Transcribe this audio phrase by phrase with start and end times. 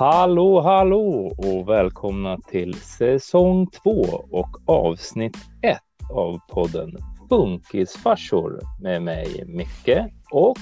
[0.00, 4.00] Hallå, hallå och välkomna till säsong två
[4.30, 6.96] och avsnitt ett av podden
[7.28, 9.98] Funkisfarsor med mig Micke
[10.30, 10.58] och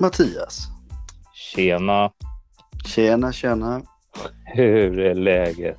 [0.00, 0.66] Mattias.
[1.34, 2.12] Tjena!
[2.86, 3.82] Tjena, tjena.
[4.44, 5.78] Hur är läget?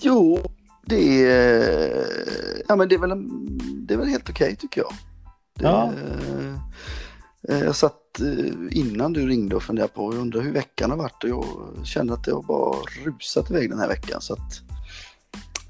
[0.00, 0.38] Jo,
[0.86, 2.06] det är,
[2.68, 3.28] ja, men det är, väl,
[3.86, 4.92] det är väl helt okej tycker jag.
[5.54, 5.92] Det, Ja.
[7.48, 10.96] eh, Jag satt eh, innan du ringde och funderade på, jag undrar hur veckan har
[10.98, 11.44] varit och jag
[11.86, 14.20] kände att det har bara rusat iväg den här veckan.
[14.20, 14.60] Så att,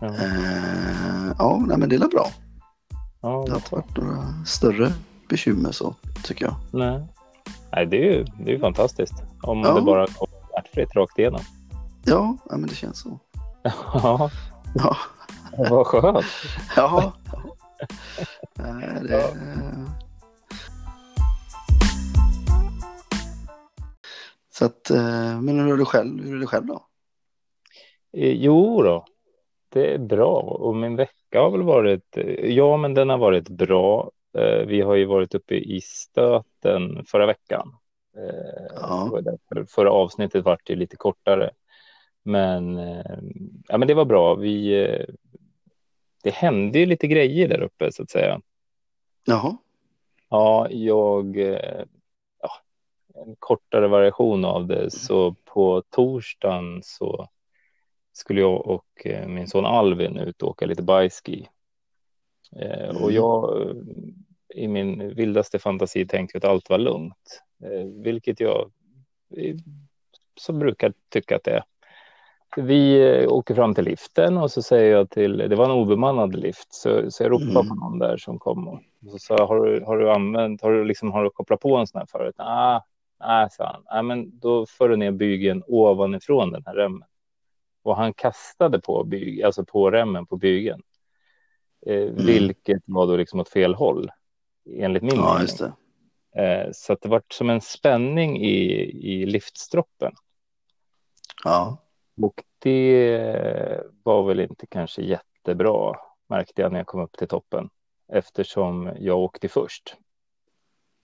[0.01, 2.29] Ja, eh, ja, nej, men det är bra.
[3.21, 4.93] ja, Det har inte varit några större
[5.29, 6.55] bekymmer så, tycker jag.
[6.73, 7.07] nej.
[7.73, 9.75] nej, det är ju det är fantastiskt om Ja.
[9.75, 11.41] det bara går smärtfritt rakt igenom.
[12.05, 13.19] Ja, ja men det känns så.
[13.95, 14.31] Ja,
[14.75, 14.97] Ja,
[15.71, 16.25] vad skönt.
[16.77, 17.13] ja.
[18.55, 19.37] Nej, det,
[24.61, 26.87] Så att, eh, men hur är det själv, hur är det själv då?
[28.13, 29.05] Eh, Jo då,
[29.69, 33.49] det är bra och min vecka har väl varit, eh, ja men den har varit
[33.49, 34.11] bra.
[34.67, 37.77] Vi har ju varit uppe i stöten förra veckan.
[38.75, 39.23] Ja.
[39.69, 41.51] Förra avsnittet vart ju lite kortare.
[42.23, 42.79] Men,
[43.69, 44.35] ja, men det var bra.
[44.35, 44.71] Vi,
[46.23, 48.41] det hände ju lite grejer där uppe så att säga.
[49.25, 49.57] Jaha,
[50.29, 51.85] Ja, jag, ja,
[53.27, 54.91] en kortare variation av det.
[54.91, 57.29] Så på torsdagen så
[58.13, 61.49] skulle jag och eh, min son Alvin ut och åka lite bikeski.
[62.57, 63.15] Eh, Och Mm.
[63.15, 63.75] jag eh,
[64.55, 67.43] i min vildaste fantasi tänkte att allt var lugnt,
[68.05, 68.71] vilket jag
[70.41, 71.65] som brukar tycka att det är.
[72.57, 76.75] Vi åker fram till liften och så säger jag till, det var en obemannad lift,
[76.75, 77.69] så, så jag ropade Mm.
[77.69, 78.81] på någon där som kom och,
[79.11, 81.87] så sa har du, har du använt, har du liksom, har du kopplat på en
[81.87, 82.35] sån här förut?
[82.39, 82.81] Ah,
[83.21, 83.85] nej, han.
[83.93, 87.09] Nej, men då för du ner bygeln ovanifrån den här remmen.
[87.83, 90.83] Och han kastade på, byg, alltså på remmen på bygeln.
[91.87, 94.11] Eh, Vilket var då liksom åt fel håll,
[94.71, 95.73] enligt min ja mening.
[96.37, 98.73] Eh, så det var som en spänning i,
[99.13, 100.13] i liftstroppen.
[101.45, 101.77] Ja,
[102.23, 105.97] Och det var väl inte kanske jättebra,
[106.29, 107.71] märkte jag när jag kom upp till toppen.
[108.13, 109.97] Eftersom jag åkte först,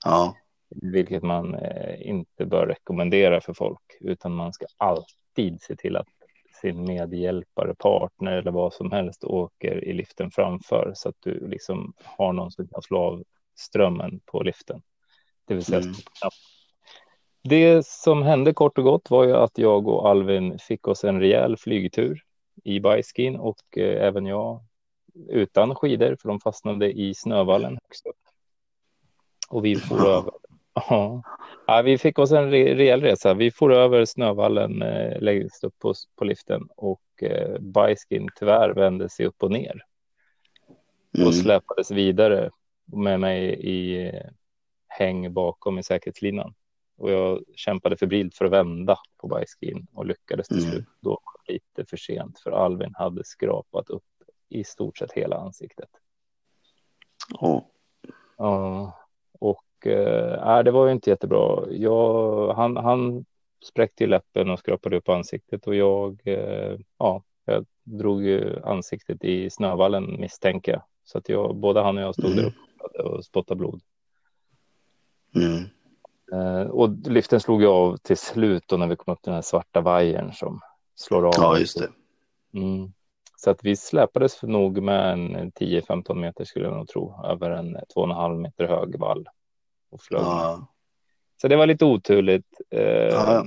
[0.05, 0.35] ja,
[0.69, 6.09] vilket man eh, inte bör rekommendera för folk, utan man ska alltid se till att
[6.62, 11.93] sin medhjälpare, partner eller vad som helst åker i liften framför så att du liksom
[12.04, 13.25] har någon som kan slå av
[13.56, 14.82] strömmen på liften.
[15.44, 15.94] Det vill säga Mm.
[15.94, 16.32] stoppknapp.
[17.43, 21.21] Det som hände kort och gott var ju att jag och Alvin fick oss en
[21.21, 22.22] rejäl flygtur
[22.65, 24.65] i bajskin och eh, även jag
[25.28, 28.16] utan skidor för de fastnade i snövallen högst upp.
[29.48, 29.97] Och vi Ja.
[30.19, 30.33] över.
[30.89, 31.23] Ja.
[31.67, 33.35] ja, vi fick oss en re- rejäl resa.
[33.35, 39.09] Vi får över snövallen eh, längst upp på, på liften och eh, bajskin tyvärr vände
[39.09, 39.83] sig upp och ner
[41.17, 41.27] mm.
[41.29, 42.51] och släpades vidare
[42.85, 44.31] med mig i eh,
[44.89, 46.55] häng bakom i säkerhetslinan.
[46.99, 50.71] Och jag kämpade febrilt för att vända på bajskin och lyckades till Mm.
[50.71, 50.87] slut.
[51.01, 54.03] Då lite för sent för Alvin hade skrapat upp
[54.49, 55.91] i stort sett hela ansiktet.
[57.41, 57.67] ja.
[58.39, 58.93] Ja,
[59.39, 61.65] och äh, det var ju inte jättebra.
[61.71, 63.25] Jag, han, han
[63.65, 69.25] spräckte ju läppen och skrapade upp ansiktet och jag, eh, ja, jag drog ju ansiktet
[69.25, 70.83] i snövallen misstänker jag.
[71.05, 72.37] Så att jag, både han och jag stod Mm.
[72.45, 72.53] där
[72.85, 73.81] uppe och spottade blod.
[75.35, 75.65] Mm.
[76.33, 79.35] Eh, och liften slog ju av till slut då när vi kom upp till den
[79.35, 80.61] här svarta vajern som
[80.95, 81.35] slår av.
[81.37, 81.89] ja, just det.
[82.59, 82.93] Mm.
[83.37, 87.77] Så att vi släpades nog med en 10-15 meter skulle jag nog tro över en
[87.77, 89.27] 2,5 meter hög vall.
[89.91, 90.21] Och flög.
[90.23, 90.67] Ja,
[91.41, 92.61] Så det var lite oturligt.
[93.11, 93.45] Ja.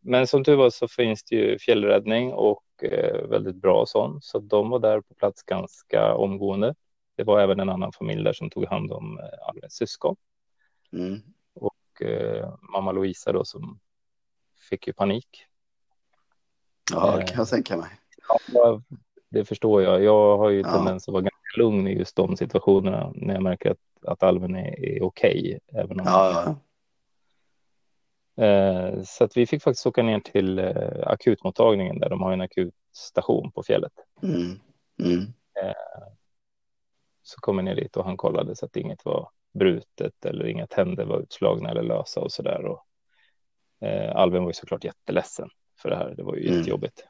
[0.00, 4.22] Men som tur var så finns det ju fjällräddning och eh, väldigt bra sån.
[4.22, 6.74] Så de var där på plats ganska omgående.
[7.16, 10.16] Det var även en annan familj där som tog hand om eh, Alvins syskon.
[10.92, 11.20] mm.
[11.54, 13.80] Och eh, mamma Louisa då som
[14.70, 15.28] fick ju panik.
[16.92, 17.88] ja det kan jag tänka mig.
[18.52, 18.82] Ja,
[19.28, 20.02] det förstår jag.
[20.02, 20.72] Jag har ju Ja.
[20.72, 21.22] tendens att vara
[21.56, 25.58] lugn i just de situationerna när jag märker att, att Alvin är, är okej.
[25.72, 26.56] även om Ja, ja.
[28.44, 30.72] Eh, så att vi fick faktiskt åka ner till eh,
[31.02, 33.92] akutmottagningen där de har en akutstation på fjället.
[34.22, 34.60] Mm.
[35.02, 35.32] Mm.
[37.22, 40.66] Så kom vi ner dit och han kollade så att inget var brutet eller inga
[40.66, 42.64] tänder var utslagna eller lösa och så där.
[42.64, 42.86] Och,
[43.88, 45.48] eh, Alvin var ju såklart jätteledsen
[45.78, 46.14] för det här.
[46.16, 46.58] Det var ju Mm.
[46.58, 47.06] jättejobbigt.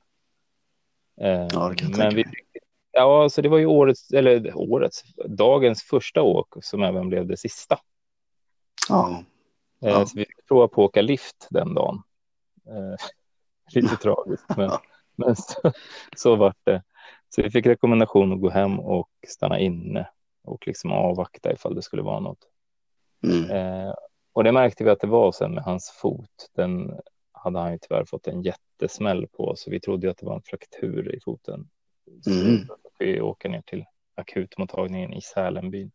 [1.21, 2.35] Eh, Ja, jag men vi, mig.
[2.95, 7.37] Ja, så det var ju årets, eller årets, dagens första åk som även blev det
[7.37, 7.79] sista.
[8.89, 9.25] Ja,
[9.85, 10.07] Eh, Ja.
[10.07, 12.03] Så vi fick prova på att åka lift den dagen.
[12.67, 12.97] Eh,
[13.83, 14.71] lite tragiskt, men,
[15.17, 15.73] men så,
[16.17, 16.83] så var det.
[17.29, 20.09] Så vi fick rekommendation att gå hem och stanna inne
[20.45, 22.49] och liksom avvakta ifall det skulle vara något.
[23.23, 23.51] Mm.
[23.51, 23.95] Eh,
[24.33, 26.51] och det märkte vi att det var sen med hans fot.
[26.57, 27.01] Den
[27.33, 30.43] hade han ju tyvärr fått en jättesmäll på, så vi trodde att det var en
[30.43, 31.69] fraktur i foten.
[32.27, 32.69] Mm.
[32.99, 33.85] vi åker ner till
[34.15, 35.93] akutmottagningen i Sälenbyn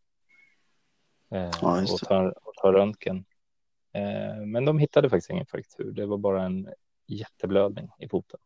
[1.32, 3.26] eh, Ja, och, tar, och tar röntgen.
[3.94, 5.92] Eh, men de hittade faktiskt ingen fraktur.
[5.92, 6.70] Det var bara en
[7.08, 8.40] jätteblödning i foten.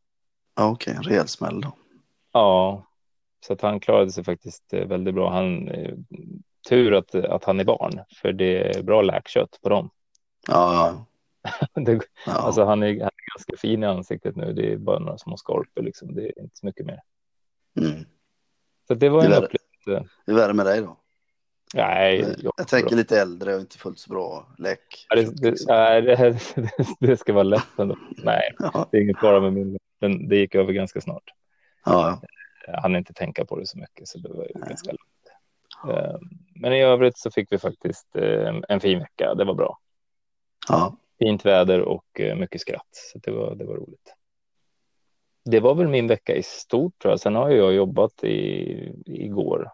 [0.56, 1.76] Ja, okej, en rejäl smäll då.
[2.32, 2.86] Ja,
[3.46, 5.30] så att han klarade sig faktiskt eh, väldigt bra.
[5.30, 5.96] Han, eh,
[6.70, 9.90] tur att, att han är barn, för det är bra läkkött på dem.
[10.48, 11.06] Ja,
[11.74, 12.32] Det, ja.
[12.34, 14.54] Alltså han är, han är ganska fin i ansiktet nu.
[14.54, 16.16] Det är bara några små skorpor liksom.
[16.16, 17.02] Det är inte så mycket mer.
[17.80, 18.06] Mm.
[18.88, 20.10] Så det var en upplevelse.
[20.26, 20.98] Hur är det med dig då?
[21.76, 25.06] Nej, Jag, jag, jag tänker lite äldre och inte fullt så bra läck.
[25.10, 26.40] Ja, det, det, nej, det,
[27.00, 27.98] det ska vara lätt ändå.
[28.24, 29.78] Nej, Ja, det är inget fara med min.
[30.00, 31.24] Den, det gick över ganska snart.
[31.86, 32.22] ja,
[32.68, 35.00] Jag hann inte tänka på det så mycket så det var ju ganska lätt.
[35.98, 36.18] Eh,
[36.56, 39.36] Men i övrigt så fick vi faktiskt eh, en fin vecka.
[39.36, 39.80] Det var bra.
[40.68, 40.98] ja.
[41.20, 42.88] Fint väder och eh, mycket skratt.
[42.92, 44.14] Så det var, det var roligt.
[45.46, 47.20] Det var väl min vecka i stort tror jag.
[47.20, 49.70] Sen har jag jobbat i, igår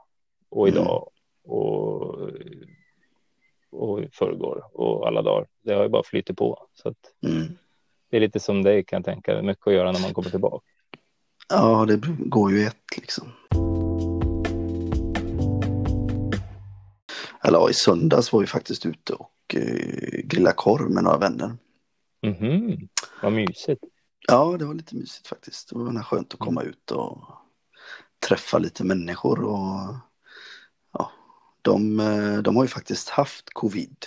[0.50, 0.82] och Mm.
[0.82, 1.10] idag
[1.44, 2.30] och,
[3.72, 5.48] och i förrgår och alla dagar.
[5.62, 6.68] Det har ju bara flyttat på.
[6.74, 6.94] Så
[7.28, 7.48] Mm.
[8.10, 9.42] det är lite som dig kan jag tänka.
[9.42, 10.66] Mycket att göra när man kommer tillbaka.
[11.50, 13.28] ja, det går ju ett liksom.
[17.44, 21.52] Eller ja, i söndags var vi faktiskt ute och eh, grillade korv med några vänner.
[22.22, 22.88] Mhm,
[23.22, 23.84] vad mysigt.
[24.32, 25.70] Ja, det var lite mysigt faktiskt.
[25.70, 27.24] Det var skönt att komma ut och
[28.28, 29.44] träffa lite människor.
[29.44, 29.96] Och,
[30.94, 31.12] ja,
[31.62, 34.06] de, eh, de har ju faktiskt haft covid,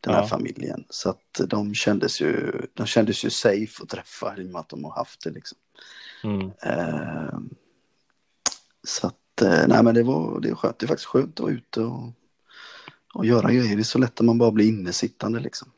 [0.00, 0.28] den här Ja.
[0.28, 0.84] familjen.
[0.90, 4.68] Så att de kändes, ju, de kändes ju safe att träffa i och med att
[4.68, 5.30] de har haft det.
[5.30, 5.58] Liksom.
[6.24, 6.50] Mm.
[6.62, 7.38] Eh,
[8.86, 10.78] så att, eh, nej men det var, det är skönt.
[10.78, 12.12] Det är faktiskt skönt att vara ute och,
[13.14, 13.76] och göra grejer.
[13.76, 15.68] Det är så lätt att man bara blir innesittande liksom.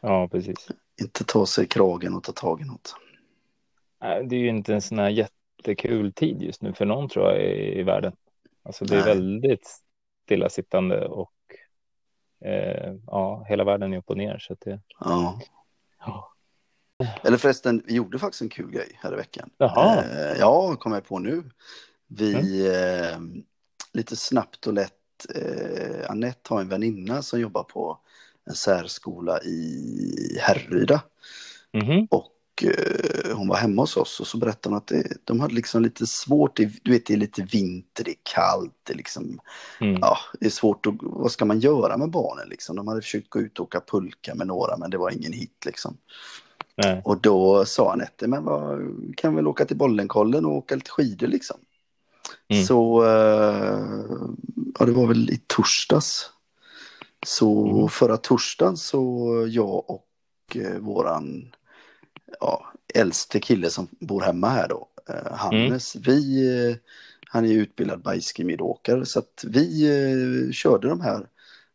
[0.00, 0.68] Ja, precis.
[1.00, 2.94] Inte ta sig kragen och ta tag i något.
[4.00, 7.42] Det är ju inte en sån här jättekul tid just nu för någon tror jag
[7.42, 8.12] i, i världen.
[8.62, 9.14] Alltså det är Nej.
[9.14, 9.68] väldigt
[10.24, 11.32] stillasittande och
[12.44, 14.38] eh, ja, hela världen är upp och ner.
[14.38, 15.40] Så att det, Ja.
[15.98, 16.30] ja.
[17.22, 19.50] Eller förresten, vi gjorde faktiskt en kul grej här i veckan.
[19.58, 20.04] Jaha.
[20.04, 21.50] Eh, ja, kommer jag på nu.
[22.06, 23.18] Vi, eh,
[23.92, 24.92] lite snabbt och lätt,
[25.34, 27.98] eh, Annette har en väninna som jobbar på
[28.46, 31.02] en särskola i Härryda.
[31.72, 32.06] Mhm.
[32.10, 32.30] Och
[32.62, 35.82] eh, hon var hemma hos oss och så berättade hon att det, de hade liksom
[35.82, 39.40] lite svårt, det- du vet det är lite vinter, det är kallt, det är liksom,
[39.80, 39.98] Mm.
[40.00, 42.76] ja, det är svårt att, vad ska man göra med barnen liksom?
[42.76, 45.62] De hade försökt gå ut och åka pulka med några men det var ingen hit
[45.66, 45.96] liksom.
[46.76, 47.02] Nej.
[47.04, 48.80] Och då sa Anette, men vad,
[49.16, 51.56] kan vi väl åka till Bollenkollen och åka lite skidor liksom.
[52.48, 52.64] Mm.
[52.64, 53.80] Så, eh,
[54.78, 56.30] ja det var väl i torsdags.
[57.24, 57.88] Så Mm.
[57.88, 60.06] förra torsdagen så jag och
[60.54, 61.54] eh, våran
[62.40, 66.76] ja, äldste kille som bor hemma här då, eh, Hannes, vi, eh,
[67.28, 71.26] han är utbildad bajskimidåkare så att vi körde de här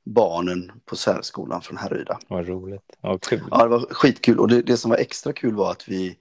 [0.03, 2.19] barnen på särskolan från Härryda.
[2.27, 2.81] Vad roligt.
[3.01, 3.43] Ja, kul.
[3.51, 6.17] Ja, det var skitkul och det, det som var extra kul var att vi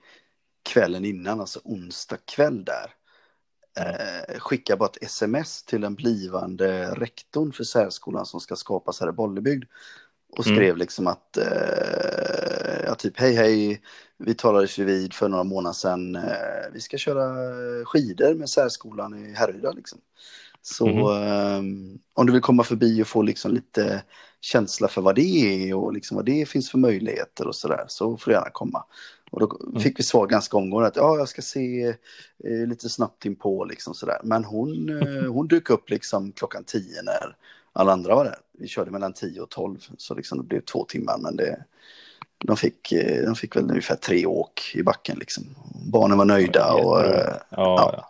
[0.62, 2.90] kvällen innan, alltså onsdag kväll där,
[3.78, 9.08] eh, skickade bara ett sms till den blivande rektorn för särskolan som ska skapas här
[9.08, 9.64] i Bollebygd
[10.38, 10.56] och Mm.
[10.56, 13.82] skrev liksom att, eh, ja, typ hej hej,
[14.18, 17.34] vi talades ju vid för några månader sedan, eh, vi ska köra
[17.84, 19.98] skidor med särskolan i Härryda liksom.
[20.62, 21.00] Så Mhm.
[21.12, 21.58] eh,
[22.14, 24.02] om du vill komma förbi och få liksom lite
[24.40, 25.22] känsla för vad det
[25.70, 28.84] är och liksom vad det finns för möjligheter och sådär så får du gärna komma.
[29.30, 31.94] Och då fick vi svar ganska omgående att ja, jag ska se
[32.44, 34.20] eh, lite snabbt in på liksom sådär.
[34.24, 37.36] Men hon, eh, hon dök upp liksom klockan tio när
[37.72, 38.36] alla andra var där.
[38.58, 41.64] Vi körde mellan tio och tolv så liksom det blev två timmar men det,
[42.38, 45.44] de, fick, eh, de fick väl ungefär tre åk i backen liksom.
[45.92, 48.08] Barnen var nöjda och eh, ja, ja.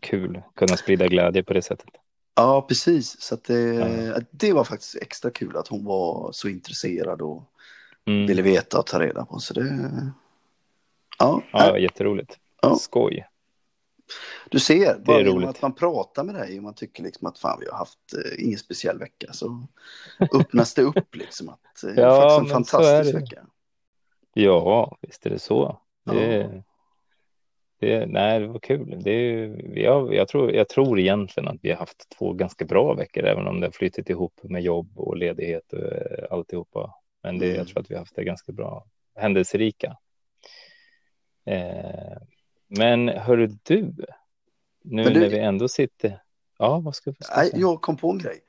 [0.00, 0.42] Kul.
[0.56, 1.88] Kunna sprida glädje på det sättet.
[2.34, 3.20] Ja, precis.
[3.20, 4.20] Så det, Ja.
[4.30, 7.42] det var faktiskt extra kul att hon var så intresserad och
[8.06, 8.26] Mm.
[8.26, 9.38] ville veta och ta reda på.
[9.38, 10.12] Så det...
[11.20, 12.38] Ja, Ja, det jätteroligt.
[12.62, 12.74] Ja.
[12.74, 13.26] Skoj.
[14.50, 15.48] du ser, bara genom roligt.
[15.48, 18.44] att man pratar med dig och man tycker liksom att fan vi har haft eh,
[18.44, 19.66] ingen speciell vecka så
[20.34, 23.20] öppnas det upp liksom att eh, det Ja, faktiskt en är fantastisk det.
[23.20, 23.46] vecka.
[24.34, 25.78] Ja, visst är det så.
[26.04, 26.12] Ja.
[26.12, 26.62] Det,
[27.80, 29.02] det, nej, det var kul.
[29.04, 33.24] Det, har, jag, tror, jag tror egentligen att vi har haft två ganska bra veckor,
[33.24, 36.94] även om det har flyttit ihop med jobb och ledighet och eh, alltihopa.
[37.22, 37.58] Men det, Mm.
[37.58, 38.84] jag tror att vi har haft det ganska bra,
[39.16, 39.96] händelserika.
[41.44, 42.18] Eh,
[42.68, 43.94] men hörru du,
[44.82, 46.22] nu du- när vi ändå sitter.
[46.58, 47.58] Ja, vad ska vi säga?
[47.60, 48.40] jag kom på en grej.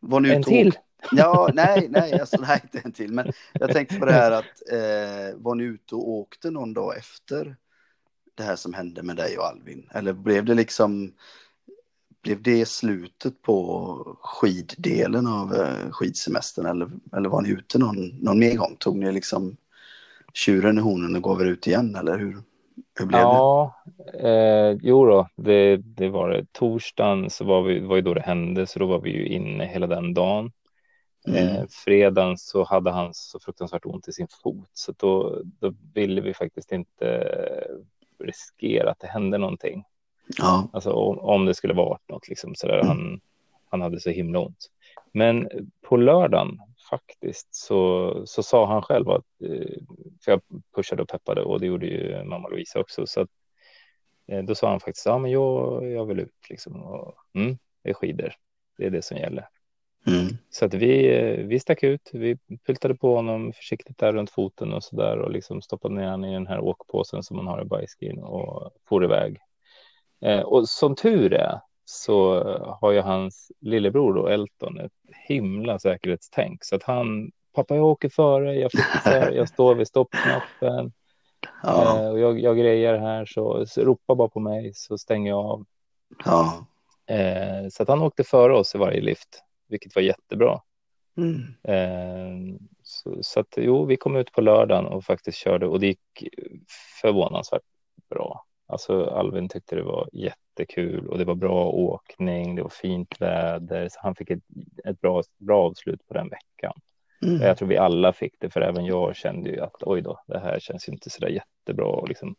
[0.00, 0.72] Var ni En och till?
[1.12, 3.12] Ja, nej, nej, alltså, nej, inte en till.
[3.12, 6.96] Men jag tänkte på det här att eh, var ni ute och åkte någon dag
[6.98, 7.56] efter
[8.34, 9.88] det här som hände med dig och Alvin?
[9.94, 11.12] Eller blev det liksom,
[12.22, 16.66] blev det slutet på skiddelen av eh, skidsemestern?
[16.66, 18.76] Eller, eller var ni ute någon, någon mer gång?
[18.78, 19.56] Tog ni liksom
[20.36, 21.96] tjuren i hornen och gav er ut igen?
[21.96, 22.42] Eller hur,
[22.98, 23.26] hur blev det?
[23.26, 23.74] Ja,
[24.14, 26.52] eh, jo då, det, det var det.
[26.52, 29.26] Torsdagen så var vi, det var ju då det hände, så då var vi ju
[29.26, 30.52] inne hela den dagen.
[31.28, 31.46] Mm.
[31.46, 36.20] Eh, fredagen så hade han så fruktansvärt ont i sin fot, så då, då ville
[36.20, 37.28] vi faktiskt inte
[38.18, 39.84] riskera att det hände någonting.
[40.38, 42.82] Ja, Alltså om, om det skulle varit något liksom sådär.
[42.84, 43.20] Han,
[43.70, 44.70] han hade så himla ont.
[45.12, 45.48] Men
[45.82, 46.58] på lördagen
[46.90, 49.78] faktiskt så, så sa han själv att, eh,
[50.24, 50.40] för jag
[50.76, 53.06] pushade och peppade och det gjorde ju mamma Louisa också.
[53.06, 53.28] Så att,
[54.28, 56.82] eh, då sa han faktiskt, ja men jag, jag vill ut liksom.
[56.82, 58.32] Och, mm, det är skidor,
[58.78, 59.48] det är det som gäller.
[60.06, 60.26] mm.
[60.50, 64.72] Så att vi, eh, vi stack ut, vi pultade på honom försiktigt där runt foten
[64.72, 67.62] och så där och liksom stoppade ner honom i den här åkpåsen som man har
[67.62, 69.38] i bajskin och for iväg.
[70.20, 72.42] Eh, och som tur är så
[72.80, 74.92] har ju hans lillebror då, Elton, ett
[75.28, 76.64] himla säkerhetstänk.
[76.64, 80.92] Så att han, pappa jag åker före, jag fixar, jag står vid stoppknappen
[81.62, 85.30] ja, eh, och jag, jag grejer här så, så ropa bara på mig så stänger
[85.30, 85.64] jag av.
[86.24, 86.66] ja.
[87.14, 90.60] Eh, så att han åkte före oss i varje lift, vilket var jättebra.
[91.16, 91.40] Mm.
[91.62, 95.86] Eh, så, så att jo, vi kom ut på lördagen och faktiskt körde och det
[95.86, 96.28] gick
[97.00, 97.62] förvånansvärt
[98.10, 98.45] bra.
[98.66, 103.88] Alltså Alvin tyckte det var jättekul och det var bra åkning, det var fint väder,
[103.88, 104.42] så han fick ett,
[104.84, 106.72] ett bra, bra avslut på den veckan.
[107.22, 107.40] Mm.
[107.40, 110.38] Jag tror vi alla fick det, för även jag kände ju att oj då, det
[110.38, 112.36] här känns ju inte så där jättebra och liksom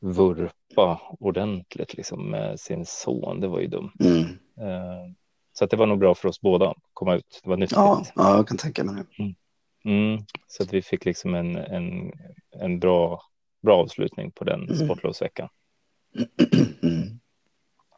[0.00, 3.40] vurpa ordentligt liksom med sin son.
[3.40, 3.92] Det var ju dumt.
[4.00, 4.22] Mm.
[4.60, 5.12] Eh,
[5.52, 7.40] så att det var nog bra för oss båda att komma ut.
[7.42, 7.76] Det var nyttigt.
[7.76, 9.34] Ja, ja, jag kan tänka mig det.
[9.84, 12.12] Mm, så att vi fick liksom en, en,
[12.60, 13.22] en bra,
[13.62, 14.76] bra avslutning på den Mm.
[14.76, 15.48] sportlovsveckan.
[16.82, 17.20] Mm.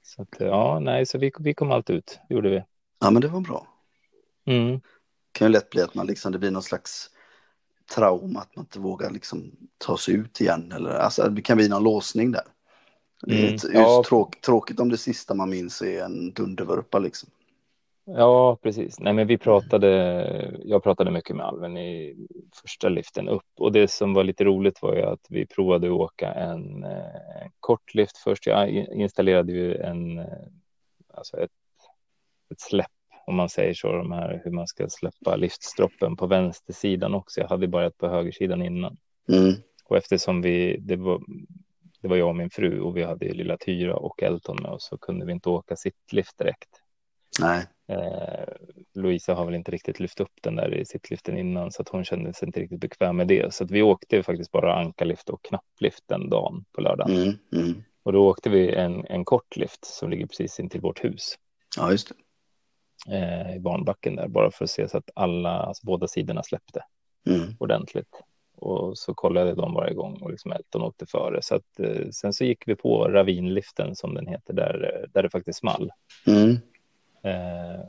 [0.02, 2.62] Så att, ja, nej, så vi, vi kom allt ut, gjorde vi.
[3.00, 3.66] Ja, men det var bra.
[4.44, 4.72] Mm.
[4.72, 4.80] Det
[5.38, 7.10] kan ju lätt bli att man liksom, det blir någon slags
[7.94, 10.72] trauma, att man inte vågar liksom ta sig ut igen.
[10.72, 12.42] Eller, alltså, det kan bli någon låsning där.
[13.22, 14.02] Det är Mm, ja.
[14.08, 17.30] tråk, tråkigt om det sista man minns är en dundervurpa liksom.
[18.04, 19.00] Ja, precis.
[19.00, 22.26] Nej, men vi pratade, jag pratade mycket med Alven i
[22.62, 25.92] första liften upp och det som var lite roligt var ju att vi provade att
[25.92, 28.46] åka en eh, kort lift först.
[28.46, 30.24] Jag in- installerade ju en, eh,
[31.14, 31.50] alltså ett,
[32.50, 32.86] ett släpp
[33.26, 37.40] om man säger så, de här hur man ska släppa liftstroppen på vänstersidan också.
[37.40, 38.96] Jag hade bara ett på högersidan innan.
[39.28, 39.54] Mm.
[39.84, 41.20] Och eftersom vi, det var,
[42.00, 44.70] det var jag och min fru och vi hade ju lilla Tyra och Elton med
[44.70, 46.68] oss så kunde vi inte åka sittlift direkt.
[47.40, 47.66] Nej.
[47.90, 48.44] Eh,
[48.94, 52.04] Louisa har väl inte riktigt lyft upp den där i sittliften innan så att hon
[52.04, 53.54] kände sig inte riktigt bekväm med det.
[53.54, 57.16] Så att vi åkte faktiskt bara ankarlift och knapplift den dagen på lördagen.
[57.16, 57.38] Mm.
[57.52, 57.82] Mm.
[58.02, 61.34] Och då åkte vi en, en kort lift som ligger precis intill vårt hus
[61.76, 62.12] Ja, just
[63.06, 63.16] det.
[63.16, 66.82] eh, i barnbacken där bara för att se så att alla, alltså båda sidorna släppte
[67.26, 67.54] Mm.
[67.58, 68.20] ordentligt.
[68.56, 71.42] Och så kollade de varje gång och liksom Elton åkte före.
[71.42, 75.22] Så att, eh, sen så gick vi på ravinliften som den heter där, eh, där
[75.22, 75.90] det faktiskt small.
[77.22, 77.80] Eh,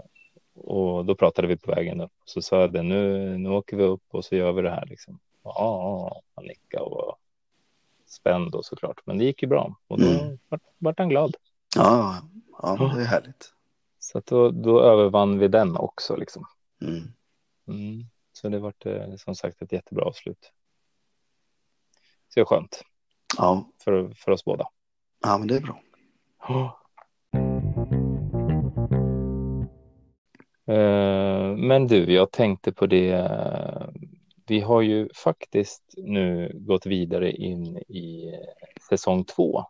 [0.54, 2.12] och då pratade vi på vägen upp.
[2.26, 4.86] Så sa jag det, nu, nu åker vi upp och så gör vi det här.
[4.86, 5.20] Liksom.
[5.44, 7.16] Ja, han nickade och var
[8.06, 9.02] spänd och såklart.
[9.06, 10.40] Men det gick ju bra och då Mm.
[10.50, 11.36] vart, vart han glad.
[11.76, 12.22] Ja,
[12.62, 13.54] ja, det är härligt.
[14.00, 16.16] Så att då, då övervann vi den också.
[16.16, 16.46] Liksom.
[16.82, 17.04] Mm.
[17.68, 18.06] Mm.
[18.34, 20.52] Så det vart eh, som sagt ett jättebra avslut.
[22.28, 22.82] Så det är skönt
[23.38, 23.66] Ja.
[23.84, 24.68] för, för oss båda.
[25.22, 25.82] ja, men det är bra.
[26.50, 26.74] Eh,
[31.58, 33.10] Men du, jag tänkte på det.
[33.12, 33.88] eh,
[34.48, 39.66] Vi har ju faktiskt nu gått vidare in i eh, säsong två.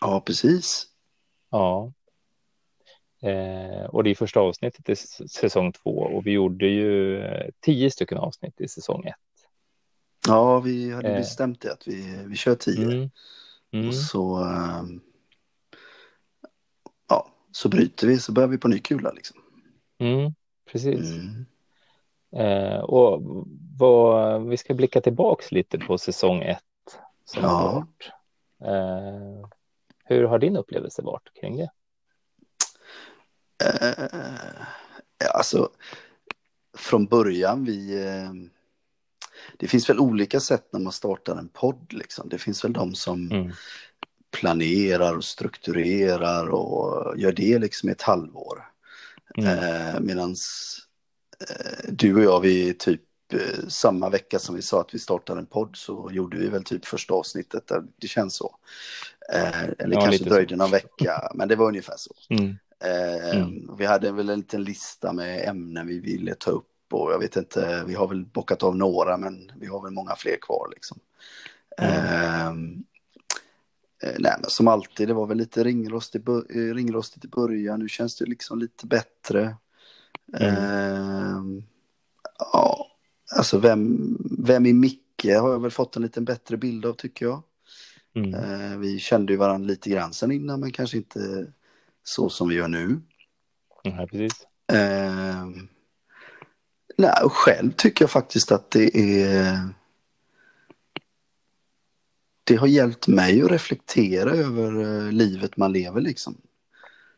[0.00, 0.86] Ja, precis.
[1.50, 1.92] Ja.
[3.22, 4.96] Eh, Och det är första avsnittet i
[5.28, 9.14] säsong två och vi gjorde ju eh, tio stycken avsnitt i säsong ett.
[10.26, 11.16] Ja, vi hade Eh.
[11.16, 12.84] bestämt det att vi, vi kör tio.
[12.84, 13.10] Mm.
[13.72, 13.88] Mm.
[13.88, 14.46] Och så,
[17.08, 19.36] ja, så bryter vi, så börjar vi på ny kula liksom.
[19.98, 20.34] Mm.
[20.72, 21.10] Precis.
[21.10, 21.46] Mm.
[22.36, 23.22] Eh, och
[23.78, 26.62] vad, vi ska blicka tillbaks lite på säsong ett
[27.24, 27.48] som Ja.
[27.48, 28.10] har varit.
[28.64, 29.48] Eh,
[30.04, 31.70] hur har din upplevelse varit kring det?
[33.64, 34.04] Eh,
[35.18, 35.70] ja, alltså,
[36.76, 38.06] från början vi...
[38.06, 38.32] Eh,
[39.56, 41.92] det finns väl olika sätt när man startar en podd.
[41.92, 42.28] Liksom.
[42.28, 43.52] Det finns väl de som Mm.
[44.30, 48.64] planerar och strukturerar och gör det liksom i ett halvår.
[49.38, 49.58] Mm.
[49.58, 50.30] Eh, Medan
[51.50, 53.02] eh, du och jag, vi typ
[53.32, 56.64] eh, samma vecka som vi sa att vi startade en podd så gjorde vi väl
[56.64, 57.66] typ första avsnittet.
[57.66, 58.56] Där det känns så.
[59.34, 60.30] Eh, eller Ja, kanske lite så.
[60.30, 62.14] dröjde någon vecka, men det var ungefär så.
[62.30, 62.56] Mm.
[62.80, 63.76] Mm.
[63.78, 67.36] Vi hade väl en liten lista med ämnen vi ville ta upp och jag vet
[67.36, 70.98] inte, vi har väl bockat av några men vi har väl många fler kvar liksom.
[71.78, 72.84] Mm.
[74.02, 77.28] Eh, nej, men som alltid, det var väl lite ringrost i, bör- eh, ringrostigt i
[77.28, 79.56] början, nu känns det liksom lite bättre.
[80.38, 80.54] Mm.
[80.54, 81.64] Eh,
[82.38, 82.86] ja,
[83.36, 87.26] alltså vem, vem är Micke har jag väl fått en lite bättre bild av tycker
[87.26, 87.42] jag.
[88.14, 88.34] Mm.
[88.34, 91.46] Eh, vi kände ju varandra lite grann sen innan men kanske inte
[92.02, 93.00] så som vi gör nu.
[93.84, 94.46] Mm, precis.
[94.72, 95.46] Eh,
[96.96, 99.68] nej, och själv tycker jag faktiskt att det är...
[102.48, 106.36] Det har hjälpt mig att reflektera över eh, livet man lever liksom.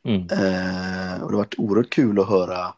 [0.04, 0.20] Mm.
[0.22, 2.74] Eh, och det har varit oerhört kul att höra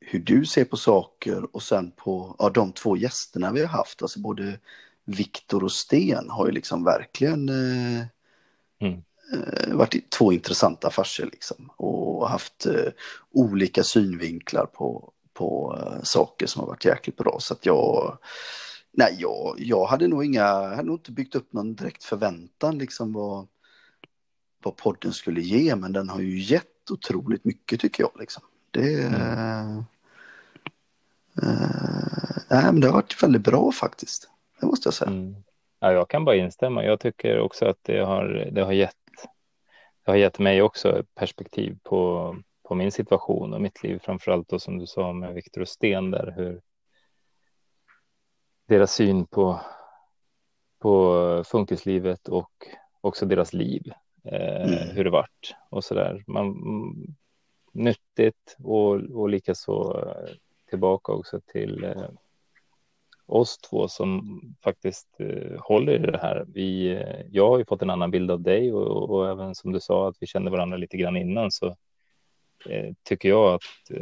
[0.00, 4.02] hur du ser på saker och sen på ja, de två gästerna vi har haft,
[4.02, 4.58] alltså både
[5.04, 8.06] Viktor och Sten har ju liksom verkligen eh,
[8.82, 9.02] Mm.
[9.32, 12.92] eh, varit två intressanta farser liksom och haft eh,
[13.30, 17.36] olika synvinklar på, på eh, saker som har varit jäkligt bra.
[17.40, 18.18] Så att jag,
[18.92, 22.78] nej, jag, jag hade nog inga, jag hade nog inte byggt upp någon direkt förväntan
[22.78, 23.46] liksom vad,
[24.62, 28.42] vad podden skulle ge, men den har ju gett otroligt mycket tycker jag liksom.
[28.70, 29.76] Det, eh,
[31.42, 31.62] eh,
[32.50, 34.30] nej, men det har varit väldigt bra faktiskt.
[34.60, 35.10] Det måste jag säga.
[35.10, 35.34] Mm.
[35.80, 36.84] Ja, jag kan bara instämma.
[36.84, 38.96] Jag tycker också att det har, det har, gett,
[40.04, 44.58] det har gett mig också perspektiv på, på min situation och mitt liv, framförallt då
[44.58, 46.60] som du sa med Viktor och Sten där, hur
[48.66, 49.60] deras syn på,
[50.78, 52.50] på funkislivet och
[53.00, 53.82] också deras liv,
[54.24, 54.96] eh, Mm.
[54.96, 56.24] hur det vart och så där.
[56.26, 56.56] Man,
[57.72, 60.34] nyttigt och, och likaså eh,
[60.70, 62.08] tillbaka också till eh,
[63.26, 66.44] oss två som faktiskt eh, håller i det här.
[66.48, 69.72] Vi, eh, jag har ju fått en annan bild av dig och, och även som
[69.72, 71.66] du sa att vi kände varandra lite grann innan så
[72.68, 73.98] eh, tycker jag att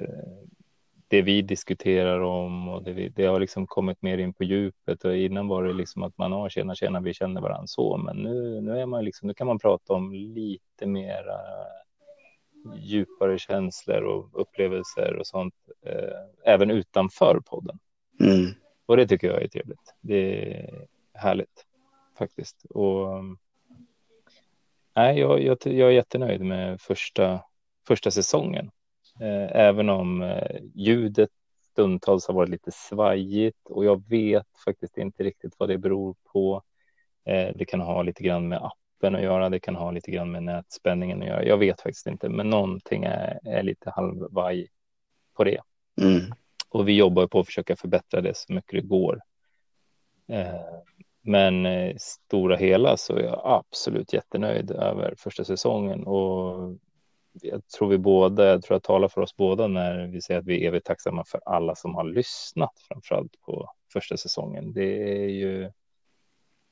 [1.10, 5.04] det vi diskuterar om och det, vi, det har liksom kommit mer in på djupet
[5.04, 8.16] och innan var det liksom att man har tjena tjena vi känner varandra så men
[8.16, 11.36] nu, nu är man liksom nu kan man prata om lite mera
[12.76, 15.54] djupare känslor och upplevelser och sånt
[15.86, 17.78] eh, även utanför podden.
[18.20, 18.54] Mm.
[18.86, 19.94] Och det tycker jag är trevligt.
[20.00, 21.66] Det är härligt
[22.18, 22.64] faktiskt.
[22.70, 23.24] Och
[24.96, 27.40] nej, jag, jag, jag är jättenöjd med första,
[27.86, 28.70] första säsongen.
[29.20, 31.30] Eh, även om eh, ljudet
[31.72, 36.62] stundtals har varit lite svajigt och jag vet faktiskt inte riktigt vad det beror på.
[37.24, 39.48] Eh, det kan ha lite grann med appen att göra.
[39.48, 41.44] Det kan ha lite grann med nätspänningen att göra.
[41.44, 44.68] Jag vet faktiskt inte, men någonting är, är lite halvvaj
[45.36, 45.60] på det.
[46.00, 46.20] Mm.
[46.68, 49.20] Och vi jobbar på att försöka förbättra det så mycket det går.
[51.22, 51.66] Men
[51.98, 56.78] stora hela så är jag absolut jättenöjd över första säsongen och
[57.32, 60.46] jag tror vi båda, jag tror jag talar för oss båda när vi säger att
[60.46, 64.72] vi är evigt tacksamma för alla som har lyssnat framförallt på första säsongen.
[64.72, 65.70] Det är ju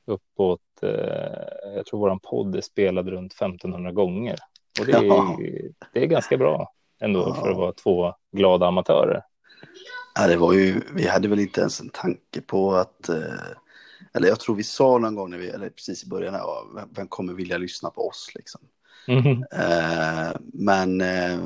[0.07, 4.37] uppåt, eh, jag tror våran podd är spelad runt 1500 gånger
[4.81, 5.37] och det Ja.
[5.41, 7.35] är, det är ganska bra ändå Ja.
[7.35, 9.23] för att vara två glada amatörer.
[10.15, 13.17] Ja, det var ju, vi hade väl inte ens en tanke på att, eh,
[14.15, 16.67] eller jag tror vi sa någon gång när vi, eller precis i början, här, ja,
[16.75, 18.61] vem, vem kommer vilja lyssna på oss liksom.
[19.53, 21.39] Eh, men eh,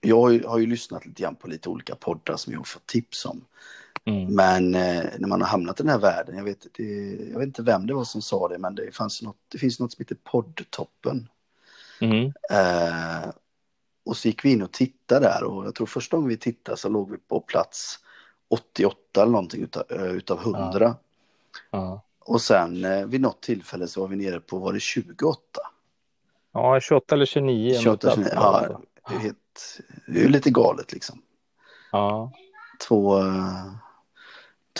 [0.00, 2.64] jag har ju, har ju lyssnat lite grann på lite olika poddar som jag har
[2.64, 3.44] fått tips om.
[4.04, 4.34] Mm.
[4.34, 6.84] Men eh, när man har hamnat i den här världen, jag vet, det,
[7.30, 9.80] jag vet inte vem det var som sa det, men det, fanns något, det finns
[9.80, 11.28] något som heter poddtoppen.
[12.50, 13.30] Eh,
[14.04, 16.76] och så gick vi in och tittade där och jag tror första gången vi tittade
[16.76, 17.98] så låg vi på plats
[18.48, 20.96] 88 eller någonting utav, utav 100.
[21.70, 22.02] Ja.
[22.20, 25.40] Och sen vid något tillfälle så var vi nere på, var det 28?
[26.56, 27.76] Ja, 28 eller 29.
[27.76, 31.22] om 28 det 29, är ja, det är, helt, det är lite galet liksom.
[31.92, 32.32] ja.
[32.88, 33.66] Två, eh,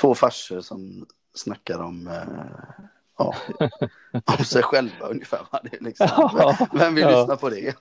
[0.00, 2.86] två farser som snackar om, eh,
[3.18, 3.34] ja,
[4.38, 5.40] om sig själva ungefär.
[5.62, 6.08] Det är liksom,
[6.72, 7.20] vem, vill Ja.
[7.20, 7.74] lyssna på det?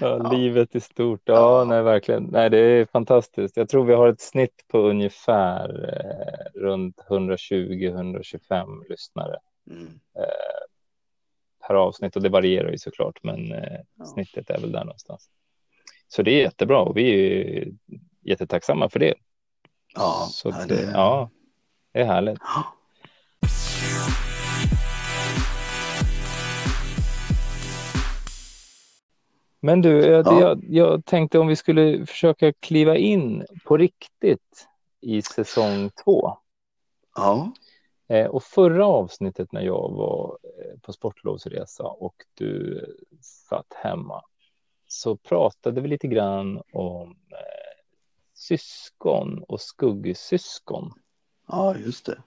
[0.00, 1.20] Ja, livet är stort.
[1.24, 2.22] Ja, nej, verkligen.
[2.24, 3.56] Nej, det är fantastiskt.
[3.56, 9.36] Jag tror vi har ett snitt på ungefär eh, runt 120-125 lyssnare
[9.70, 9.88] Mm.
[11.68, 14.04] Per avsnitt och det varierar ju såklart, men eh, Ja.
[14.04, 15.30] snittet är väl där någonstans.
[16.08, 17.72] Så det är jättebra och vi är ju
[18.22, 19.14] jättetacksamma för det.
[19.94, 21.30] Ja, Så det, ja,
[21.92, 22.38] Det är härligt.
[29.60, 30.40] Men du, jag, Ja.
[30.40, 34.68] jag, jag tänkte om vi skulle försöka kliva in på riktigt
[35.00, 36.36] i säsong två.
[37.16, 37.52] Ja,
[38.30, 44.22] och förra avsnittet när jag var eh, på sportlovsresa och du eh, satt hemma
[44.86, 47.82] så pratade vi lite grann om eh,
[48.34, 50.92] syskon och skuggsyskon.
[51.48, 52.18] ja just det.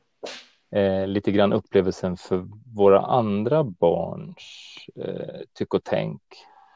[0.80, 4.38] Eh, lite grann upplevelsen för våra andra barns
[4.96, 6.22] eh, tyck och tänk.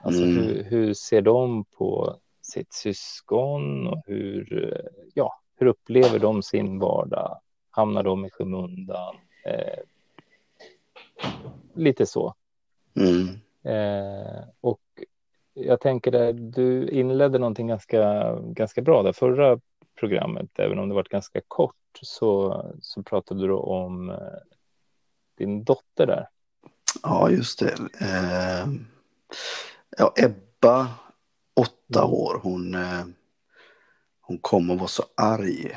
[0.03, 0.35] Alltså Mm.
[0.35, 6.79] hur, hur ser de på sitt syskon och hur, eh, ja, hur upplever de sin
[6.79, 7.39] vardag?
[7.75, 9.15] Hamnar de i skymundan?
[9.45, 9.79] Eh,
[11.73, 12.35] lite så.
[12.95, 13.27] Mm.
[13.63, 14.81] Eh, och
[15.53, 19.59] jag tänker där, du inledde någonting ganska, ganska bra där förra
[19.99, 24.17] programmet, även om det var ganska kort så, så pratade du om eh,
[25.38, 26.29] din dotter där.
[27.03, 27.75] Ja, just det.
[28.01, 28.67] Eh,
[29.97, 30.88] ja, Ebba,
[31.55, 33.05] åtta år, hon, eh,
[34.21, 35.71] hon kom och var så arg.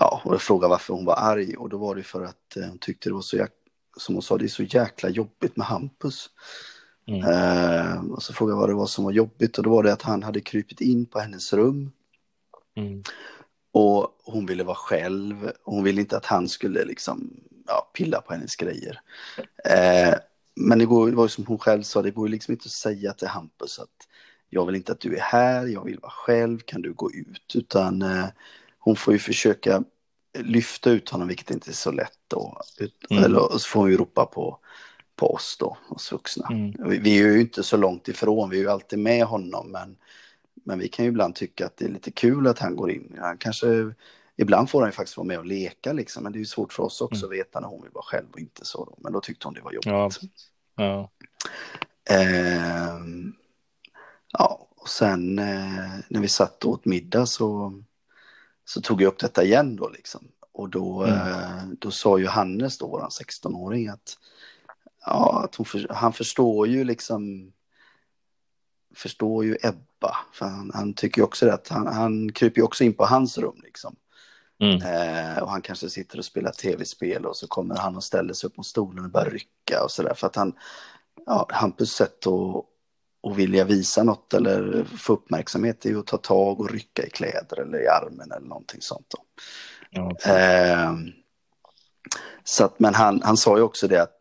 [0.00, 2.64] Ja, och jag frågade varför hon var arg och då var det för att eh,
[2.68, 3.54] hon tyckte det var så jäkla,
[3.96, 6.30] som hon sa, det är så jäkla jobbigt med Hampus.
[7.06, 7.24] Mm.
[7.24, 9.92] Eh, och så frågade jag vad det var som var jobbigt och då var det
[9.92, 11.92] att han hade krypit in på hennes rum
[12.76, 13.02] Mm.
[13.72, 15.52] och hon ville vara själv.
[15.64, 19.00] Hon ville inte att han skulle liksom, ja, pilla på hennes grejer.
[19.64, 20.14] Eh,
[20.54, 22.66] men det, går, det var ju som hon själv sa, det går ju liksom inte
[22.66, 23.88] att säga till Hampus att
[24.48, 27.54] jag vill inte att du är här, jag vill vara själv, kan du gå ut?
[27.54, 28.26] Utan eh,
[28.80, 29.84] hon får ju försöka
[30.38, 32.60] lyfta ut honom, vilket inte är så lätt då.
[32.78, 33.24] Ut, Mm.
[33.24, 34.58] Eller och så får hon ju ropa på,
[35.16, 36.46] på oss då, oss vuxna.
[36.50, 36.74] Mm.
[36.90, 39.96] Vi, vi är ju inte så långt ifrån, vi är ju alltid med honom, men,
[40.64, 43.16] men vi kan ju ibland tycka att det är lite kul att han går in.
[43.20, 43.92] Han kanske,
[44.36, 46.72] ibland får han ju faktiskt vara med och leka liksom, men det är ju svårt
[46.72, 48.84] för oss också att veta när hon vill vara själv och inte så.
[48.84, 48.94] Då.
[48.98, 49.86] Men då tyckte hon det var jobbigt.
[49.86, 50.10] Ja.
[50.76, 51.10] Ja.
[52.10, 53.32] Ehm,
[54.32, 57.72] ja, och sen eh, när vi satt och åt middag så,
[58.70, 60.28] så tog jag upp detta igen då liksom.
[60.52, 61.18] Och då, Mm.
[61.18, 64.18] eh, då sa ju Hannes då, våran 16-åring, att,
[65.06, 67.52] ja, att för, han förstår ju liksom,
[68.94, 70.16] förstår ju Ebba.
[70.32, 73.04] För han, han tycker ju också det att han, han kryper ju också in på
[73.04, 73.96] hans rum liksom.
[74.60, 74.82] Mm.
[74.82, 78.46] Eh, och han kanske sitter och spelar tv-spel och så kommer han och ställer sig
[78.46, 80.14] upp mot stolen och börjar rycka och sådär.
[80.14, 80.52] För att han,
[81.26, 82.64] ja, Hampus sätt att,
[83.22, 87.10] att vilja visa något eller få uppmärksamhet är ju att ta tag och rycka i
[87.10, 89.14] kläder eller i armen eller någonting sånt.
[89.90, 90.16] Ja.
[90.24, 90.94] Eh,
[92.44, 94.16] så att, men han, han sa ju också det att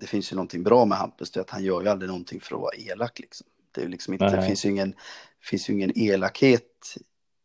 [0.00, 2.40] det finns ju någonting bra med Hampus, det är att han gör ju aldrig någonting
[2.40, 3.18] för att vara elak.
[3.18, 3.46] Liksom.
[3.72, 4.94] Det, är liksom inte, det finns ju ingen,
[5.40, 6.96] finns ju ingen elakhet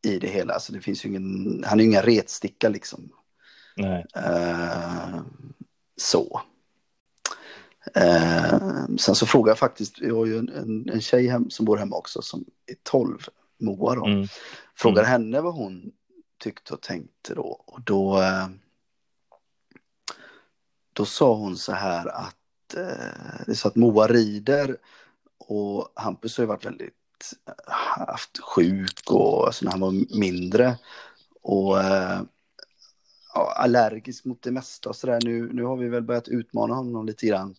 [0.07, 0.53] i det hela.
[0.53, 3.09] Alltså det finns ingen, han är ju ingen retsticka liksom.
[3.75, 4.05] Nej.
[4.15, 5.21] Eh,
[5.97, 6.41] så.
[7.95, 8.59] Eh,
[8.97, 11.77] sen så frågade jag faktiskt, jag har ju en, en, en tjej hem, som bor
[11.77, 13.17] hemma också som är 12,
[13.59, 14.05] Moa då.
[14.05, 14.27] Mm.
[14.75, 15.91] Frågade henne vad hon
[16.39, 17.63] tyckte och tänkte då.
[17.65, 18.47] Och då, eh,
[20.93, 24.77] då sa hon så här att eh, det är så att Moa rider
[25.37, 26.93] och Hampus har ju varit väldigt
[27.47, 27.73] eh,
[28.07, 30.77] haft sjuk och alltså när han var mindre.
[31.41, 32.21] Och eh,
[33.37, 35.19] allergisk mot det mesta och sådär.
[35.23, 37.55] Nu, nu har vi väl börjat utmana honom lite grann.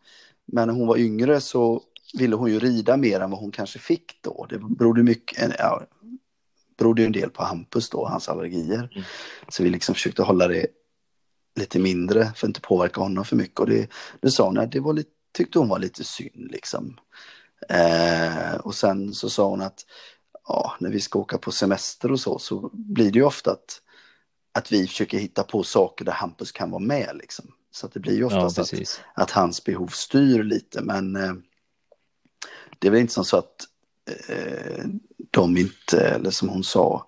[0.47, 1.83] Men när hon var yngre så
[2.14, 4.47] ville hon ju rida mer än vad hon kanske fick då.
[4.51, 5.83] Det berodde mycket, ja,
[6.79, 8.91] berodde ju en del på Hampus då, hans allergier.
[8.93, 9.05] Mm.
[9.49, 10.67] Så vi liksom försökte hålla det
[11.59, 13.61] lite mindre för att inte påverka honom för mycket.
[13.61, 16.99] Och det, det sa hon att det var lite, tyckte hon var lite synd liksom.
[17.69, 19.87] Eh, och sen så sa hon att
[20.49, 23.83] ja, när vi ska åka på semester och så, så blir det ju ofta att,
[24.52, 27.52] att vi försöker hitta på saker där Hampus kan vara med liksom.
[27.70, 29.00] Så att det blir ju Ja, oftast att, precis.
[29.14, 31.32] att hans behov styr lite, men eh,
[32.78, 33.54] det är väl inte som så att
[34.28, 34.84] eh,
[35.30, 37.06] de inte, eller som hon sa,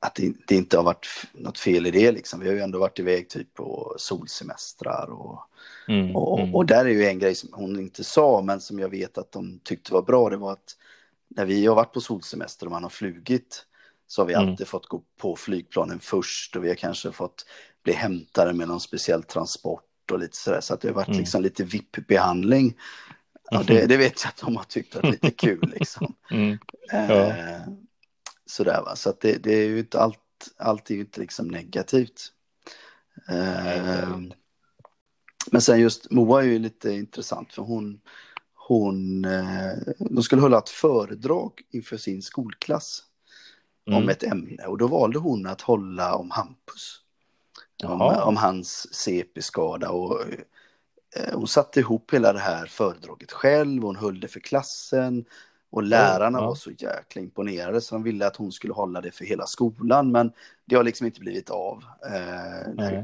[0.00, 2.40] att det, det inte har varit något fel i det liksom.
[2.40, 5.40] Vi har ju ändå varit iväg typ på solsemestrar och,
[5.88, 6.16] Mm.
[6.16, 6.54] och, Mm.
[6.54, 9.32] och där är ju en grej som hon inte sa, men som jag vet att
[9.32, 10.76] de tyckte var bra, det var att
[11.28, 13.66] när vi har varit på solsemester och man har flugit
[14.06, 14.48] så har vi Mm.
[14.48, 17.46] alltid fått gå på flygplanen först och vi har kanske fått
[17.84, 20.60] bli hämtade med någon speciell transport och lite sådär.
[20.60, 21.18] Så att det har varit Mm.
[21.20, 22.76] liksom lite VIP-behandling.
[23.50, 26.14] Ja, det, det vet jag att de har tyckt varit lite kul liksom.
[26.30, 26.58] Mm.
[26.92, 27.60] Eh,
[28.46, 30.18] sådär va, så att det, det är ju inte allt,
[30.56, 32.32] allt är ju inte liksom negativt.
[33.28, 34.18] Eh,
[35.52, 38.00] men sen just Moa är ju lite intressant för hon,
[38.54, 43.02] hon, eh, de skulle hålla ett föredrag inför sin skolklass.
[43.86, 44.02] Mm.
[44.02, 47.00] om ett ämne och då valde hon att hålla om Hampus.
[47.84, 50.20] Om, om, hans CP-skada och
[51.16, 55.24] eh, hon satte ihop hela det här föredraget själv, hon höll det för klassen
[55.70, 56.46] och lärarna ja.
[56.46, 60.12] var så jäkla imponerade så de ville att hon skulle hålla det för hela skolan
[60.12, 60.32] men
[60.64, 61.84] det har liksom inte blivit av.
[62.06, 63.02] Eh,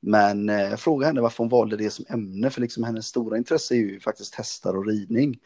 [0.00, 3.36] men eh, jag frågade henne varför hon valde det som ämne för liksom hennes stora
[3.36, 5.38] intresse är ju faktiskt hästar och ridning.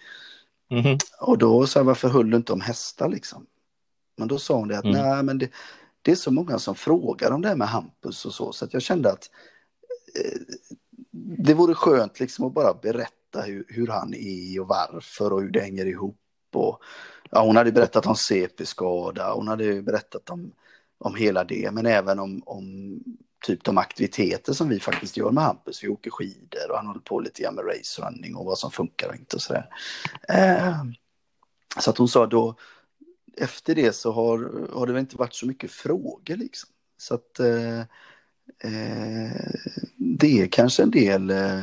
[0.70, 0.98] Mm.
[1.20, 3.46] Och då sa jag varför höll du inte om hästar liksom?
[4.16, 5.02] Men då sa hon det att mm.
[5.02, 5.50] nej men det,
[6.02, 8.72] det, är så många som frågar om det här med Hampus och så så att
[8.72, 9.30] jag kände att
[10.18, 10.40] eh,
[11.38, 15.50] det vore skönt liksom att bara berätta hur, hur han är och varför och hur
[15.50, 16.18] det hänger ihop.
[16.54, 16.82] Och,
[17.30, 20.52] ja, hon hade berättat om CP-skada, hon hade berättat om,
[20.98, 22.98] om hela det, men även om, om
[23.46, 25.84] typ de aktiviteter som vi faktiskt gör med Hampus.
[25.84, 29.08] Vi åker skidor och han håller på lite grann med racerunning och vad som funkar
[29.08, 29.68] och inte och sådär.
[30.28, 30.84] Eh,
[31.78, 32.54] så att hon sa då,
[33.36, 36.70] efter det så har, har det väl inte varit så mycket frågor liksom.
[36.96, 37.80] Så att eh,
[38.58, 39.36] eh,
[39.96, 41.60] det är kanske en del, eh,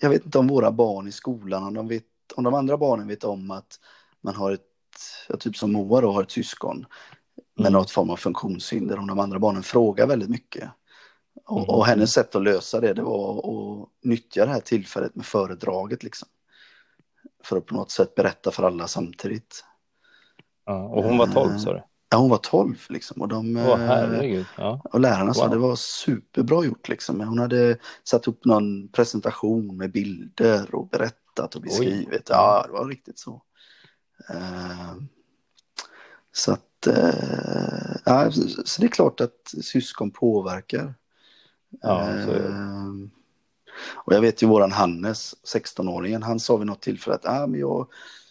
[0.00, 3.08] jag vet inte om våra barn i skolan, om de, vet, om de andra barnen
[3.08, 3.80] vet om att
[4.20, 4.60] man har ett,
[5.28, 6.86] ja, typ som Moa då har ett syskon
[7.54, 7.72] med mm.
[7.72, 10.70] något form av funktionshinder, om de andra barnen frågar väldigt mycket.
[11.44, 11.70] Och, mm.
[11.70, 16.02] och hennes sätt att lösa det, det var att nyttja det här tillfället med föredraget
[16.02, 16.28] liksom.
[17.44, 19.64] För att på något sätt berätta för alla samtidigt.
[20.64, 21.82] Ja, och hon var 12 sa du?
[22.10, 23.22] Ja, hon var 12 liksom.
[23.22, 24.44] Och, de, oh.
[24.56, 24.82] Ja.
[24.84, 25.32] och lärarna wow.
[25.32, 27.20] sa det var superbra gjort liksom.
[27.20, 32.08] Hon hade satt upp någon presentation med bilder och berättat och beskrivit.
[32.10, 32.22] Oj.
[32.28, 33.42] Ja, det var riktigt så.
[34.30, 34.94] Uh,
[36.32, 36.86] så att,
[38.04, 38.30] ja,
[38.64, 40.94] så det är klart att syskon påverkar.
[41.82, 42.88] Ja, uh,
[43.94, 47.60] och jag vet ju våran Hannes, 16-åringen, han sa vid något tillfälle att ah, men
[47.60, 48.21] jag Eh,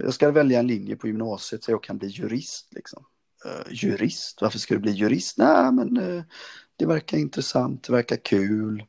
[0.00, 2.74] jag ska välja en linje på gymnasiet så jag kan bli jurist.
[2.74, 3.04] Liksom.
[3.46, 4.42] Uh, jurist?
[4.42, 5.38] Varför ska du bli jurist?
[5.38, 6.22] Nej, men uh,
[6.76, 8.84] det verkar intressant, det verkar kul.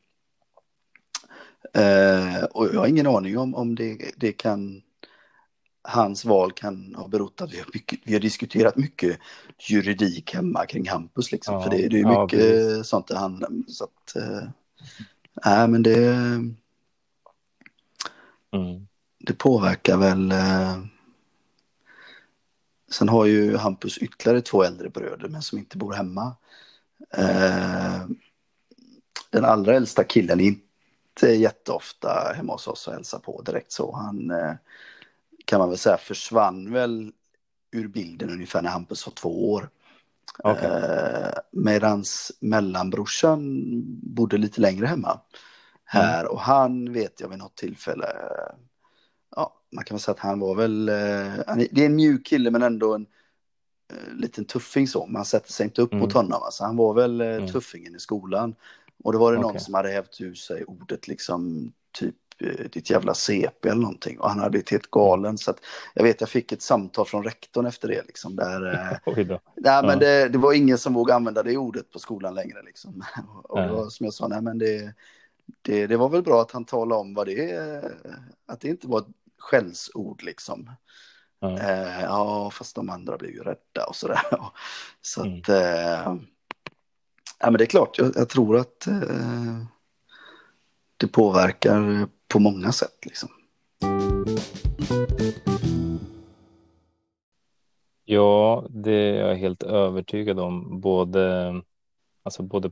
[2.51, 4.81] Och jag har ingen aning om, om det, det kan
[5.81, 9.19] hans val kan ha berott att vi har, mycket, vi har diskuterat mycket
[9.69, 11.31] juridik hemma kring Hampus.
[11.31, 13.65] Liksom, ja, för det, det är mycket ja, sånt det handlar om.
[13.67, 14.15] Så att,
[15.45, 16.07] äh, men det...
[18.53, 18.87] Mm
[19.23, 20.31] det påverkar väl.
[20.31, 20.79] Eh...
[22.91, 26.35] Sen har ju Hampus ytterligare två äldre bröder men som inte bor hemma.
[27.13, 28.05] Eh...
[29.31, 33.95] Den allra äldsta killen är inte jätteofta hemma hos oss och hälsar på direkt så.
[33.95, 34.53] Han eh,
[35.45, 37.11] kan man väl säga försvann väl
[37.71, 39.69] ur bilden ungefär när Hampus var två år.
[40.43, 40.65] Okay.
[40.65, 43.41] Eh, medans mellanbrorsan
[44.03, 45.19] bodde lite längre hemma
[45.85, 46.31] här mm.
[46.31, 48.05] och han vet jag vid något tillfälle
[49.35, 52.51] ja, man kan väl säga att han var väl, eh, det är en mjuk kille
[52.51, 53.05] men ändå en
[53.91, 56.03] eh, liten tuffing så, man sätter sig inte upp mm.
[56.03, 56.43] mot honom.
[56.43, 57.47] Alltså, han var väl eh, mm.
[57.47, 58.55] tuffingen i skolan.
[59.03, 59.51] Och då var det okay.
[59.51, 64.19] någon som hade hävt ur sig ordet liksom typ eh, ditt jävla CP eller någonting.
[64.19, 65.37] Och han hade blivit helt galen.
[65.37, 65.59] Så att,
[65.93, 68.03] jag vet, jag fick ett samtal från rektorn efter det.
[68.07, 71.99] Liksom, där, eh, nej, men det, det, var ingen som vågade använda det ordet på
[71.99, 72.61] skolan längre.
[72.65, 73.03] Liksom.
[73.43, 74.93] och det var, som jag sa, nej, men det,
[75.61, 77.95] det, det var väl bra att han talade om vad det är,
[78.45, 79.07] att det inte var ett
[79.41, 80.69] skällsord liksom.
[81.41, 81.55] Mm.
[81.55, 84.21] Eh, ja, fast de andra blir ju rädda och sådär.
[85.01, 85.39] Så mm.
[85.39, 86.15] att, eh,
[87.39, 89.63] ja men det är klart, jag, jag tror att eh,
[90.97, 93.29] det påverkar på många sätt liksom.
[98.05, 100.81] Ja, det är jag helt övertygad om.
[100.81, 101.53] Både,
[102.23, 102.71] alltså både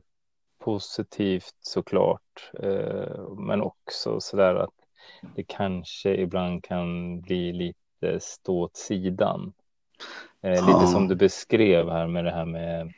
[0.58, 4.79] positivt såklart, eh, men också sådär att
[5.36, 9.52] det kanske ibland kan bli lite stå åt sidan.
[10.42, 12.92] Eh, lite som du beskrev här med det här med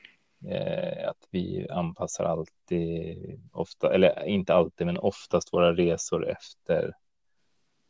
[0.48, 6.92] eh, att vi anpassar alltid, ofta, eller inte alltid, men oftast våra resor efter,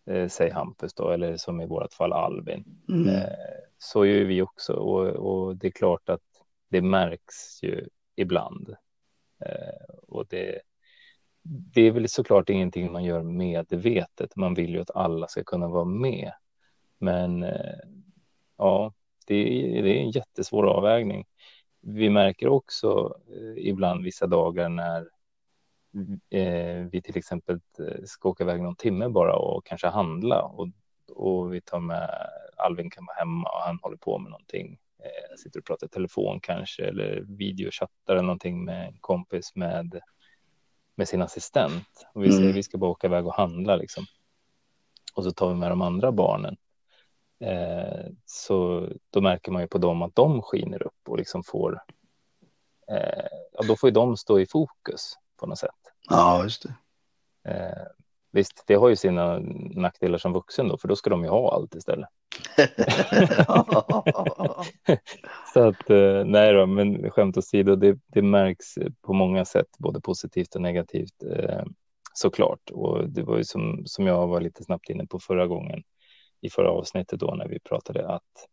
[0.07, 2.65] eh, säg Hampus då, eller som i vårt fall Albin.
[2.89, 3.09] Mm.
[3.09, 3.23] Eh,
[3.79, 6.21] så gör vi också och, och, det är klart att
[6.69, 8.77] det märks ju ibland.
[9.45, 10.61] Eh, och det,
[11.43, 14.37] det är väl såklart ingenting man gör medvetet.
[14.37, 16.33] Man vill ju att alla ska kunna vara med.
[16.99, 17.79] Men eh,
[18.59, 18.93] ja,
[19.27, 21.25] det är, det är en jättesvår avvägning.
[21.81, 25.01] Vi märker också eh, ibland vissa dagar när
[26.31, 27.61] eh, vi till exempel
[28.05, 30.69] ska åka iväg någon timme bara och kanske handla och,
[31.09, 32.11] och vi tar med
[32.57, 34.79] Alvin kan vara hemma och han håller på med någonting.
[35.39, 40.01] sitter och pratar i telefon kanske eller videochattar eller någonting med en kompis med
[40.95, 42.55] med sin assistent och vi säger mm.
[42.55, 44.05] vi ska bara åka iväg och handla liksom.
[45.15, 46.57] Och så tar vi med de andra barnen.
[47.41, 51.83] Eh, så då märker man ju på dem att de skiner upp och liksom får,
[52.89, 55.71] eh, ja, då får ju de stå i fokus på något sätt.
[56.11, 56.75] Ja, just det.
[57.51, 58.02] Eh,
[58.33, 59.39] visst, det har ju sina
[59.75, 62.09] nackdelar som vuxen då, för då ska de ju ha allt istället.
[65.55, 70.01] så att, eh, nej då, men skämt åsido, det, det märks på många sätt, både
[70.01, 71.65] positivt och negativt eh,
[72.15, 72.71] såklart.
[72.71, 75.83] Och det var ju som, som jag var lite snabbt inne på förra gången
[76.41, 78.49] i förra avsnittet då när vi pratade att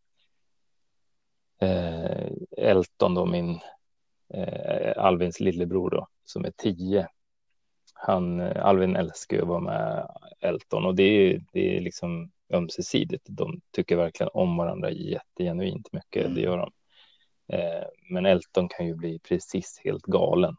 [1.62, 3.60] eh, Elton då, min
[4.34, 7.08] eh, Alvins lillebror då, som är tio.
[8.02, 10.08] Han, eh, Alvin älskar ju att vara med
[10.40, 13.26] Elton och det är, det är liksom ömsesidigt.
[13.30, 16.72] De tycker verkligen om varandra jättegenuint mycket, det gör de.
[17.56, 20.56] Eh, men Elton kan ju bli precis helt galen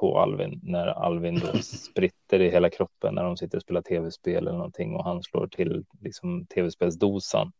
[0.00, 4.36] på Alvin när Alvin då spritter i hela kroppen när de sitter och spelar tv-spel
[4.36, 7.52] eller någonting och han slår till liksom tv-spelsdosan.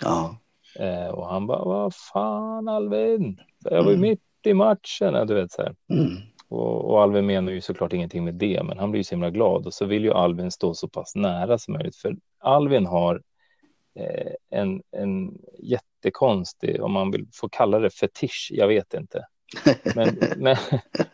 [0.00, 0.38] Ja.
[0.78, 4.10] Eh, och han bara, vad fan Alvin, jag var ju mm.
[4.10, 5.76] mitt i matchen, du vet så här.
[5.90, 6.16] Mm.
[6.48, 9.30] Och, och, Alvin menar ju såklart ingenting med det, men han blir ju så himla
[9.30, 13.22] glad och så vill ju Alvin stå så pass nära som möjligt, för Alvin har
[13.94, 19.26] eh, en, en jättekonstig, om man vill få kalla det fetisch, jag vet inte.
[19.96, 20.56] Men, men,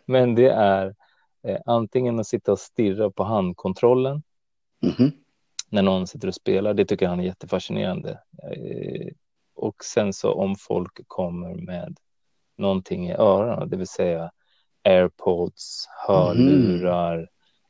[0.07, 0.95] men det är
[1.47, 4.23] eh, antingen att sitta och stirra på handkontrollen
[4.83, 5.13] mm -hmm.
[5.69, 6.75] när någon sitter och spelar.
[6.75, 8.11] Det tycker han är jättefascinerande.
[8.43, 9.09] Eh,
[9.55, 11.97] och sen så om folk kommer med
[12.57, 14.31] någonting i öronen, det vill säga
[14.85, 17.29] airpods, hörlurar,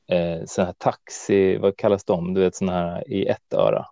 [0.09, 0.43] mm.
[0.43, 2.35] eh, här taxi, vad kallas de?
[2.35, 3.87] Du vet sån här i ett öra.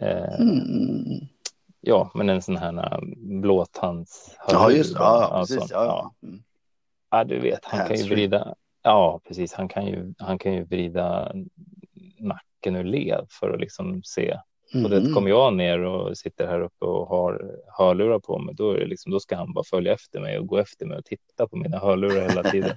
[0.00, 1.28] Eh, mm
[1.80, 2.98] ja, men en sån här äh,
[3.40, 4.36] blåtands.
[4.48, 4.94] Ja, just.
[4.94, 5.70] Ja, alltså, precis.
[5.70, 6.28] Ja, ja.
[6.28, 6.42] Mm.
[7.10, 8.54] ja, du vet, han kan ju vrida.
[8.82, 9.52] Ja, precis.
[9.52, 11.32] Han kan ju, han kan ju vrida
[12.18, 14.38] nacken ur led för att liksom se.
[14.74, 14.84] Mm.
[14.84, 15.14] Och det mm.
[15.14, 18.86] kommer jag ner och sitter här uppe och har hörlurar på mig, då, är det
[18.86, 21.56] liksom, då ska han bara följa efter mig och gå efter mig och titta på
[21.56, 22.76] mina hörlurar hela tiden.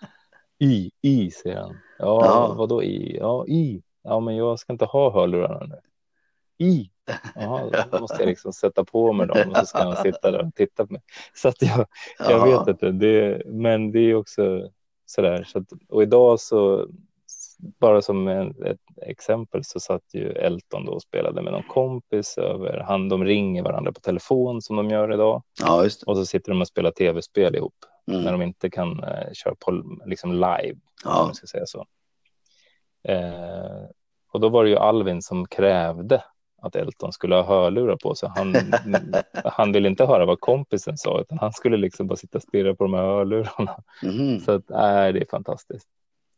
[0.58, 1.76] I, i, säger han.
[1.98, 2.54] Ja, ja.
[2.58, 3.16] vadå i?
[3.18, 3.82] Ja, i.
[4.02, 5.80] Ja, men jag ska inte ha hörlurarna nu.
[6.66, 6.90] I.
[7.34, 10.46] Jaha, då måste jag liksom sätta på mig dem och så ska han sitta där
[10.46, 11.02] och titta på mig.
[11.34, 11.86] Så att jag,
[12.18, 14.70] jag vet inte, det, men det är också
[15.06, 15.44] sådär.
[15.44, 16.88] Så att, och idag så,
[17.58, 22.38] bara som en, ett exempel så satt ju Elton då och spelade med någon kompis
[22.38, 25.42] över, han, de ringer varandra på telefon som de gör idag.
[25.60, 27.74] Ja, just Och så sitter de och spelar tv-spel ihop
[28.10, 28.22] mm.
[28.22, 31.20] när de inte kan eh, köra på liksom live, ja.
[31.20, 31.86] om man ska säga så.
[33.08, 33.88] Eh,
[34.32, 36.22] och då var det ju Alvin som krävde
[36.62, 38.30] att Elton skulle ha hörlurar på sig.
[38.36, 38.54] Han,
[39.44, 42.74] han ville inte höra vad kompisen sa, utan han skulle liksom bara sitta och stirra
[42.74, 43.82] på de här hörlurarna.
[44.02, 44.40] Mm.
[44.40, 45.88] Så att, äh, det är fantastiskt.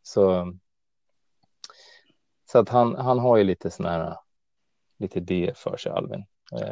[0.03, 0.53] Så,
[2.53, 4.17] så att han, han har ju lite sån här,
[4.99, 6.25] lite det för sig, Alvin.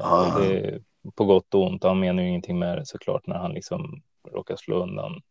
[0.03, 0.39] Ah.
[0.39, 0.83] Det
[1.17, 1.85] på gott och ont.
[1.85, 5.23] Han menar ju ingenting med det såklart när han liksom råkar slå undan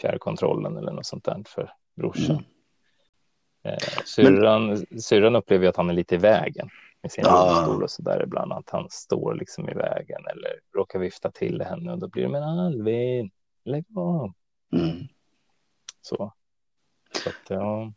[0.00, 2.30] fjärrkontrollen eller något sånt där för brorsan.
[2.30, 2.44] Mm.
[3.62, 5.00] Eh, syrran, Men...
[5.00, 6.68] syrran upplever att han är lite i vägen
[7.02, 7.54] med sin ja.
[7.56, 11.62] rullstol och så där ibland att han står liksom i vägen eller råkar vifta till
[11.62, 13.30] henne och då blir det men Alvin,
[13.64, 14.32] lägg av.
[14.72, 15.08] Mm.
[16.00, 16.32] Så.
[17.22, 17.92] så att, ja.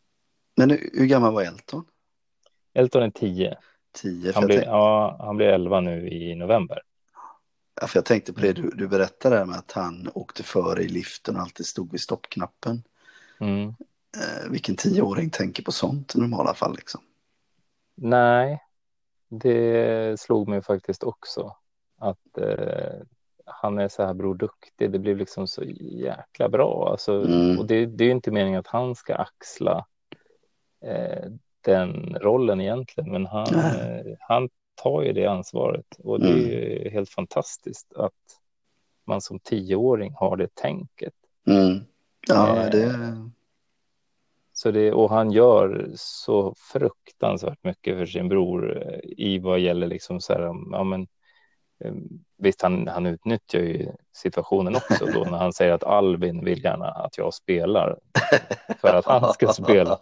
[0.56, 1.84] Men hur gammal var Elton?
[2.74, 3.58] Elton är tio.
[3.92, 6.82] Tio, han, blir, ja, han blir elva nu i november.
[7.80, 10.88] Ja, för jag tänkte på det du, du berättade med att han åkte före i
[10.88, 12.82] liften och alltid stod vid stoppknappen.
[13.40, 13.68] Mm.
[14.16, 17.00] Eh, vilken tioåring tänker på sånt i normala fall liksom?
[17.94, 18.62] Nej,
[19.28, 21.56] det slog mig faktiskt också
[21.98, 23.00] att eh,
[23.46, 24.90] han är så här bror duktig.
[24.90, 26.88] Det blir liksom så jäkla bra.
[26.90, 27.58] Alltså, mm.
[27.58, 29.86] Och det, det är inte meningen att han ska axla
[31.64, 34.48] den rollen egentligen, men han, eh, han
[34.82, 36.86] tar ju det ansvaret och det mm.
[36.86, 38.12] är helt fantastiskt att
[39.06, 41.14] man som tioåring har det tänket.
[41.46, 41.80] Mm.
[42.28, 42.94] Ja, eh, det
[44.56, 49.86] så det, och han gör så fruktansvärt mycket för sin bror eh, i vad gäller
[49.86, 50.40] liksom så här,
[50.72, 51.06] ja men eh,
[52.38, 56.86] visst han, han utnyttjar ju situationen också då när han säger att Alvin vill gärna
[56.86, 57.98] att jag spelar
[58.80, 59.98] för att han ska spela.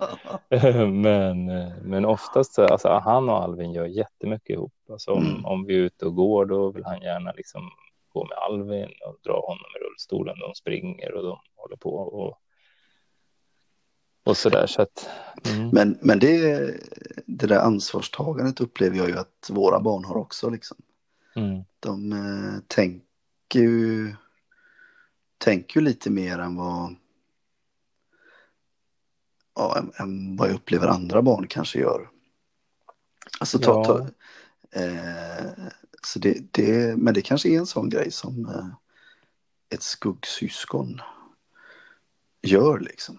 [0.87, 4.75] men, eh, men oftast, alltså han och Alvin gör jättemycket ihop.
[4.91, 5.45] Alltså om, mm.
[5.45, 7.71] om vi är ute och går då vill han gärna liksom
[8.09, 10.39] gå med Alvin och dra honom i rullstolen.
[10.39, 12.39] De springer och de håller på och
[14.25, 14.67] och så där.
[14.67, 15.09] Så att,
[15.55, 15.69] mm.
[15.73, 16.59] Men, men det,
[17.27, 20.51] det där ansvarstagandet upplever jag ju att våra barn har också.
[20.51, 20.77] Liksom.
[21.35, 21.65] Mm.
[21.81, 24.15] De eh, tänker ju
[25.39, 26.95] tänker ju lite mer än vad
[29.55, 32.09] ja, än, än vad jag upplever andra barn kanske gör.
[33.41, 33.85] Alltså ta, ja.
[33.85, 34.09] ta
[34.73, 35.51] Eh,
[36.03, 38.69] så det, det, men det kanske är en sån grej som eh,
[39.75, 41.01] ett skuggsyskon
[42.43, 43.19] gör liksom.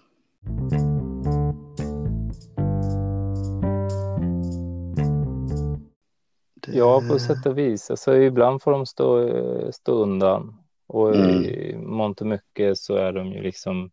[6.66, 6.78] Det...
[6.78, 7.90] Ja, på sätt och vis.
[7.90, 9.30] Alltså, ibland får de stå,
[9.72, 11.44] stå undan och mm.
[11.44, 13.90] i mångt och mycket så är de ju liksom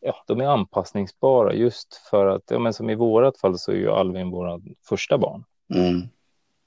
[0.00, 3.76] ja, de är anpassningsbara just för att, ja, men som i vårat fall så är
[3.76, 5.44] ju Alvin våra första barn.
[5.74, 6.08] Mm.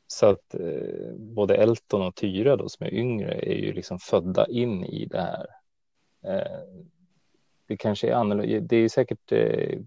[0.08, 4.48] Så att eh, både Elton och Tyra då som är yngre är ju liksom födda
[4.48, 5.48] in i det här.
[6.26, 6.84] Eh,
[7.68, 9.80] det kanske är annorlunda, det är säkert, eh,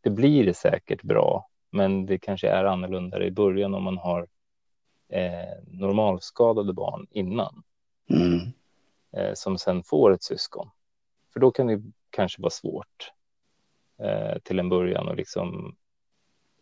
[0.00, 4.26] det blir säkert bra, men det kanske är annorlunda i början om man har
[5.08, 7.62] eh, normalskadade barn innan.
[8.10, 8.52] Mm.
[9.12, 10.70] Eh, som sen får ett syskon.
[11.32, 13.12] För då kan det kanske vara svårt
[13.98, 15.76] eh, till en början och liksom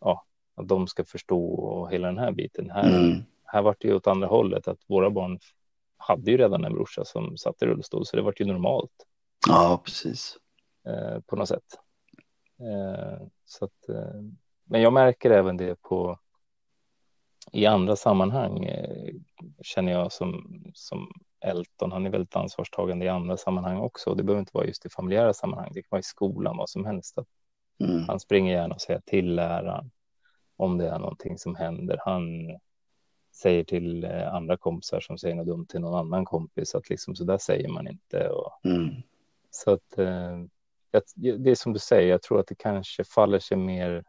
[0.01, 0.25] ja,
[0.55, 2.71] att de ska förstå och hela den här biten.
[2.71, 3.25] Här, mm.
[3.45, 5.39] här var det ju åt andra hållet att våra barn
[5.97, 9.07] hade ju redan en brorsa som satt i rullstol så det var ju normalt.
[9.49, 10.37] Ja, precis.
[10.87, 11.79] Eh, på något sätt.
[12.61, 14.23] Eh, så att, eh,
[14.65, 16.19] men jag märker även det på
[17.53, 19.15] i andra sammanhang eh,
[19.63, 24.15] känner jag som, som Elton, han är väldigt ansvarstagande i andra sammanhang också.
[24.15, 26.85] Det behöver inte vara just i familjära sammanhang, det kan vara i skolan, vad som
[26.85, 27.19] helst.
[27.81, 28.05] Mm.
[28.09, 29.91] Han springer gärna och säger till läraren
[30.57, 31.99] om det är någonting som händer.
[32.05, 32.23] Han
[33.35, 37.17] säger till eh, andra kompisar som säger något dumt till någon annan kompis att liksom
[37.17, 38.29] så där säger man inte.
[38.29, 38.95] Och, mm.
[39.51, 40.39] Så att eh,
[41.15, 44.05] det är som du säger, jag tror att det kanske faller sig mer,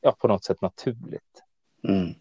[0.00, 1.42] ja, på något sätt naturligt.
[1.88, 2.14] Mm.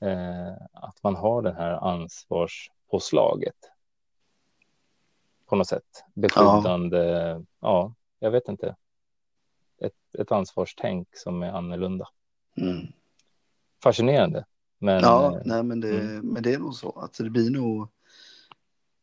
[0.00, 3.70] Eh, att man har det här ansvarspåslaget
[5.46, 6.04] på något sätt.
[6.14, 8.76] Beskyddande, ja, ja jag vet inte.
[9.78, 12.08] Ett, ett ansvarstänk som är annorlunda.
[12.56, 12.86] Mm.
[13.82, 14.44] Fascinerande.
[14.78, 16.26] Men, ja, eh, nej, men, det, mm.
[16.26, 16.90] men det är nog så.
[16.90, 17.88] Alltså, det blir nog,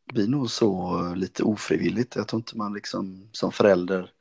[0.04, 2.16] blir nog så lite ofrivilligt.
[2.16, 4.12] Jag tror inte man liksom som förälder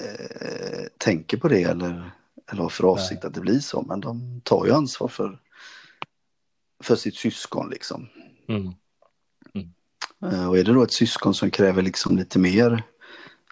[0.00, 2.10] eh, tänker på det eller,
[2.50, 3.28] eller har för avsikt nej.
[3.28, 3.82] att det blir så.
[3.82, 5.40] Men de tar ju ansvar för,
[6.82, 8.08] för sitt syskon liksom.
[8.48, 8.72] Mm.
[10.22, 12.82] Eh, och är det då ett syskon som kräver liksom lite mer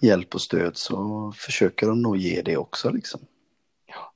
[0.03, 3.21] hjälp och stöd så försöker de nog ge det också liksom.
[3.87, 4.13] Ja.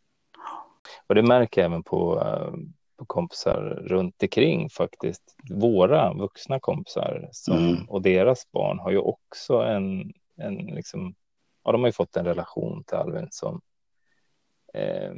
[1.06, 2.52] Och det märker jag även på, eh,
[2.96, 5.36] på kompisar runt omkring faktiskt.
[5.50, 7.84] Våra vuxna kompisar som, mm.
[7.88, 11.14] och deras barn har ju också en, en liksom,
[11.64, 13.60] ja de har ju fått en relation till Alvin som
[14.74, 15.12] eh,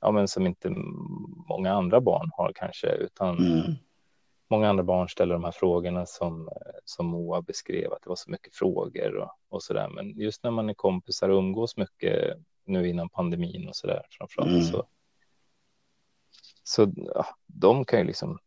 [0.00, 0.70] ja men som inte
[1.48, 3.74] många andra barn har kanske utan mm
[4.50, 6.48] många andra barn ställer de här frågorna som,
[6.84, 9.88] som Moa beskrev, att det var så mycket frågor och, och så där.
[9.88, 14.06] Men just när man är kompisar och umgås mycket nu innan pandemin och så där
[14.10, 14.62] framförallt mm.
[14.62, 14.86] så,
[16.62, 18.38] så ja, de kan ju liksom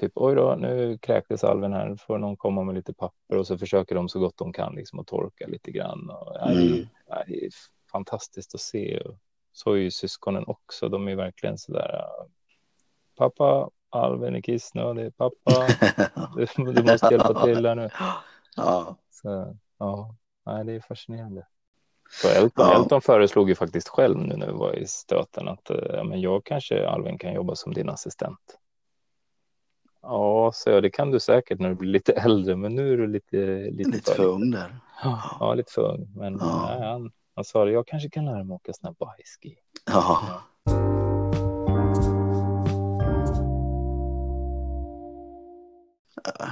[0.00, 3.58] typ oj då, nu kräktes alven här, får någon komma med lite papper och så
[3.58, 6.10] försöker de så gott de kan liksom att torka lite grann.
[6.10, 6.86] Och, ja, det, är, mm.
[7.26, 7.50] det är
[7.92, 9.00] fantastiskt att se.
[9.00, 9.16] Och
[9.52, 12.04] så är ju syskonen också, de är verkligen så där.
[13.16, 15.16] Pappa, Alvin är kissnödig.
[15.16, 15.66] Pappa,
[16.36, 17.90] du, du, måste hjälpa till här nu.
[18.56, 18.96] Ja.
[19.10, 20.14] Så, ja,
[20.46, 21.46] nej, det är fascinerande.
[22.10, 22.74] Så Elton, ja.
[22.74, 26.44] Elton föreslog ju faktiskt själv nu när vi var i stöten att ja, men jag
[26.44, 28.58] kanske Alvin kan jobba som din assistent.
[30.02, 32.96] Ja, så jag, det kan du säkert när du blir lite äldre, men nu är
[32.96, 33.36] du lite...
[33.70, 34.76] Lite, lite för ung där.
[35.40, 36.08] Ja, lite för ung.
[36.16, 36.66] Men ja.
[36.68, 39.56] nej, han, han sa det, jag kanske kan lära mig åka sån här bajski.
[39.86, 40.22] Ja.
[40.28, 40.42] ja.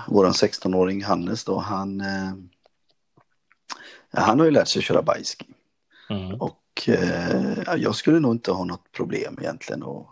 [0.07, 2.33] våran 16-åring Hannes då, han, eh,
[4.13, 5.47] han har ju lärt sig köra bajski.
[6.11, 6.41] Mm.
[6.41, 10.07] Och eh, jag skulle nog inte ha något problem egentligen att,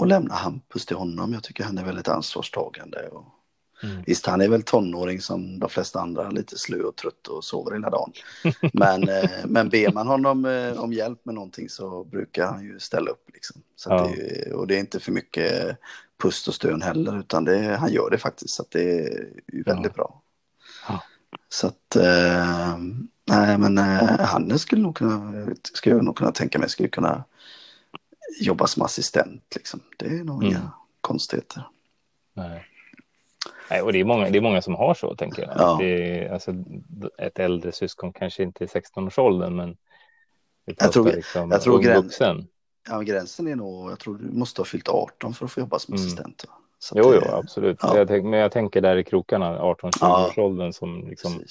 [0.00, 1.32] att lämna Hampus till honom.
[1.32, 3.08] Jag tycker han är väldigt ansvarstagande.
[3.08, 3.24] Och,
[3.82, 4.02] mm.
[4.06, 7.72] Visst, han är väl tonåring som de flesta andra, lite slö och trött och sover
[7.72, 8.12] hela dagen.
[8.72, 12.80] Men, eh, men ber man honom eh, om hjälp med någonting så brukar han ju
[12.80, 13.30] ställa upp.
[13.34, 13.62] Liksom.
[13.76, 14.10] Så ja.
[14.16, 15.78] det, och det är inte för mycket
[16.22, 18.54] pust och stön heller, utan det, han gör det faktiskt.
[18.54, 19.96] Så det är väldigt ja.
[19.96, 20.22] bra.
[20.88, 21.02] Ja.
[21.48, 22.78] Så att, eh,
[23.24, 27.24] nej men eh, Hannes skulle nog kunna, skulle jag nog kunna tänka mig, skulle kunna
[28.40, 29.80] jobba som assistent liksom.
[29.96, 30.48] Det är nog mm.
[30.48, 30.70] inga
[31.00, 31.62] konstigheter.
[32.34, 32.64] Nej.
[33.70, 35.52] Nej, och det är, många, det är många som har så, tänker jag.
[35.56, 35.76] Ja.
[35.80, 36.54] Det är, alltså,
[37.18, 39.76] ett äldre syskon kanske inte i 16-årsåldern, men
[40.64, 42.46] jag tror, liksom jag tror vuxen.
[42.88, 45.78] Ja, gränsen är nog, jag tror du måste ha fyllt 18 för att få jobba
[45.78, 46.06] som mm.
[46.06, 46.44] assistent.
[46.78, 47.78] Så jo, jo, absolut.
[47.82, 47.96] Ja.
[47.96, 50.72] Jag tänk, men jag tänker där i krokarna, 18-20 ja.
[50.72, 51.42] som liksom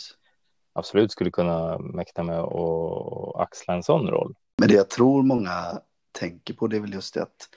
[0.73, 4.35] absolut skulle kunna mäkta med och axla en sån roll.
[4.57, 7.49] Men det jag tror många tänker på det är väl just det att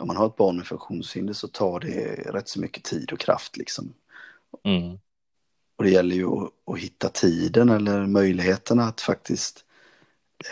[0.00, 3.18] om man har ett barn med funktionshinder så tar det rätt så mycket tid och
[3.18, 3.94] kraft liksom.
[4.64, 4.98] Mm.
[5.76, 9.64] Och det gäller ju att, att hitta tiden eller möjligheterna att faktiskt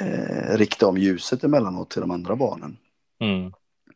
[0.01, 2.77] eh, rikta om ljuset emellanåt till de andra barnen.
[3.21, 3.53] Mm.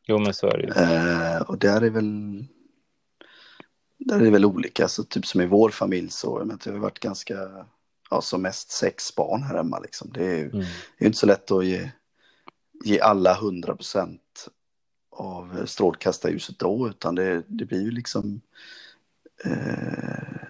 [0.07, 0.73] Jo, men så är det ju.
[0.85, 2.45] Eh, och där är väl
[3.99, 6.79] där är det väl olika, så typ som i vår familj så, men det har
[6.79, 7.67] varit ganska,
[8.11, 10.11] ja som mest sex barn här hemma liksom.
[10.13, 10.65] Det är ju Mm.
[10.99, 11.91] det är inte så lätt att ge,
[12.85, 14.49] ge alla 100 procent
[15.11, 18.41] av strålkastarljuset då, utan det, det blir ju liksom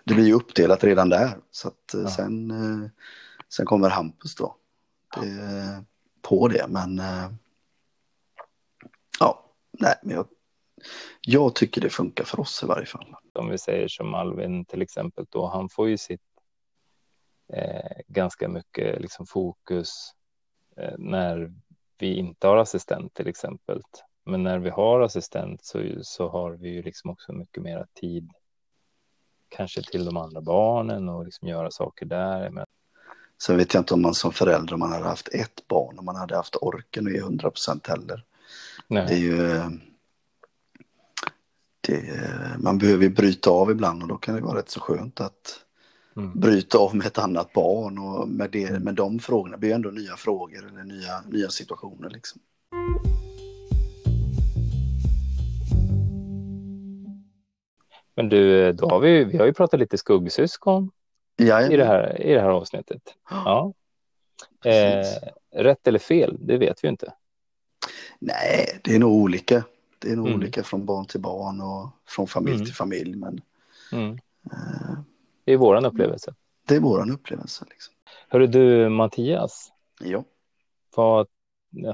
[0.04, 1.38] det blir ju uppdelat redan där.
[1.50, 2.08] Så att eh, Ja.
[2.08, 2.90] sen, eh,
[3.48, 4.56] sen kommer Hampus då
[5.16, 5.84] det,
[6.22, 7.30] på det, men eh,
[9.20, 10.26] ja, nej, men jag,
[11.20, 13.14] jag tycker det funkar för oss i varje fall.
[13.34, 16.20] Om vi säger som Alvin till exempel då, han får ju sitt
[17.52, 20.12] eh, ganska mycket liksom fokus
[20.76, 21.54] eh, när
[21.98, 23.82] vi inte har assistent till exempel.
[24.24, 28.30] Men när vi har assistent så, så har vi ju liksom också mycket mera tid
[29.48, 32.50] kanske till de andra barnen och liksom göra saker där.
[32.50, 32.64] Men,
[33.42, 36.04] Sen vet jag inte om man som förälder, om man hade haft ett barn, om
[36.04, 38.24] man hade haft orken och ge 100 procent heller.
[38.88, 39.62] Det är nej, ju...
[41.80, 42.02] Det,
[42.58, 45.60] man behöver ju bryta av ibland och då kan det vara rätt så skönt att
[46.16, 49.74] mm, bryta av med ett annat barn och med, det, med de frågorna blir ju
[49.74, 52.40] ändå nya frågor eller nya, nya situationer liksom.
[58.18, 60.90] Men du, då har vi, vi har ju pratat lite skuggsyskon
[61.36, 63.02] Ja, i det här, i det här avsnittet.
[63.30, 63.72] Ja.
[64.64, 65.04] Eh,
[65.62, 67.12] rätt eller fel, det vet vi inte.
[68.18, 69.64] Nej, det är nog olika.
[69.98, 70.38] Det är nog Mm.
[70.38, 72.64] olika från barn till barn och från familj Mm.
[72.66, 73.16] till familj.
[73.16, 73.40] Men
[73.92, 74.18] Mm.
[74.52, 74.98] eh,
[75.44, 76.34] Det är våran upplevelse.
[76.66, 77.64] det är våran upplevelse.
[77.70, 77.94] Liksom.
[78.28, 80.24] Hörru du Mattias, Ja.
[80.96, 81.26] vad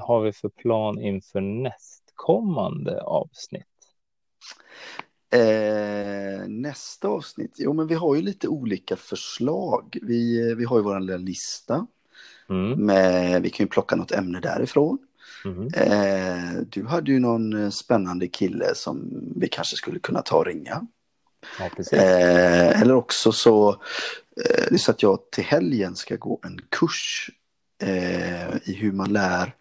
[0.01, 3.65] har vi för plan inför nästkommande avsnitt?
[5.35, 9.97] Eh, nästa avsnitt, jo men vi har ju lite olika förslag.
[10.01, 11.87] Vi, vi har ju vår lilla lista.
[12.49, 12.85] Mm.
[12.85, 14.97] Med, vi kan ju plocka något ämne därifrån.
[15.45, 15.67] Mm.
[15.73, 20.45] Eh, du hade ju någon eh, spännande kille som vi kanske skulle kunna ta och
[20.45, 20.87] ringa.
[21.59, 21.93] Ja, precis.
[21.93, 26.59] Eh, eller också så, eh, det är så att jag till helgen ska gå en
[26.69, 27.29] kurs
[27.81, 29.55] eh, i hur man lär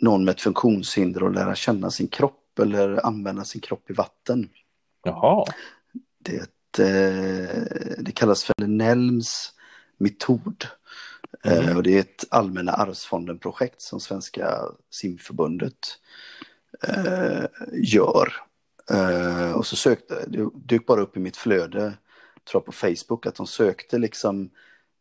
[0.00, 4.48] någon med ett funktionshinder att lära känna sin kropp eller använda sin kropp i vatten.
[5.02, 5.44] Jaha,
[6.18, 7.62] Det, ett, eh,
[7.98, 9.52] det kallas för Nelms
[9.98, 10.64] metod.
[11.44, 11.76] Eh, Mm.
[11.76, 14.58] och det är ett Allmänna arvsfonden-projekt som Svenska
[14.90, 15.78] simförbundet
[16.82, 18.32] eh, gör.
[19.54, 21.80] Och så sökte, det dök bara upp i mitt flöde,
[22.50, 24.50] tror jag på Facebook, att de sökte liksom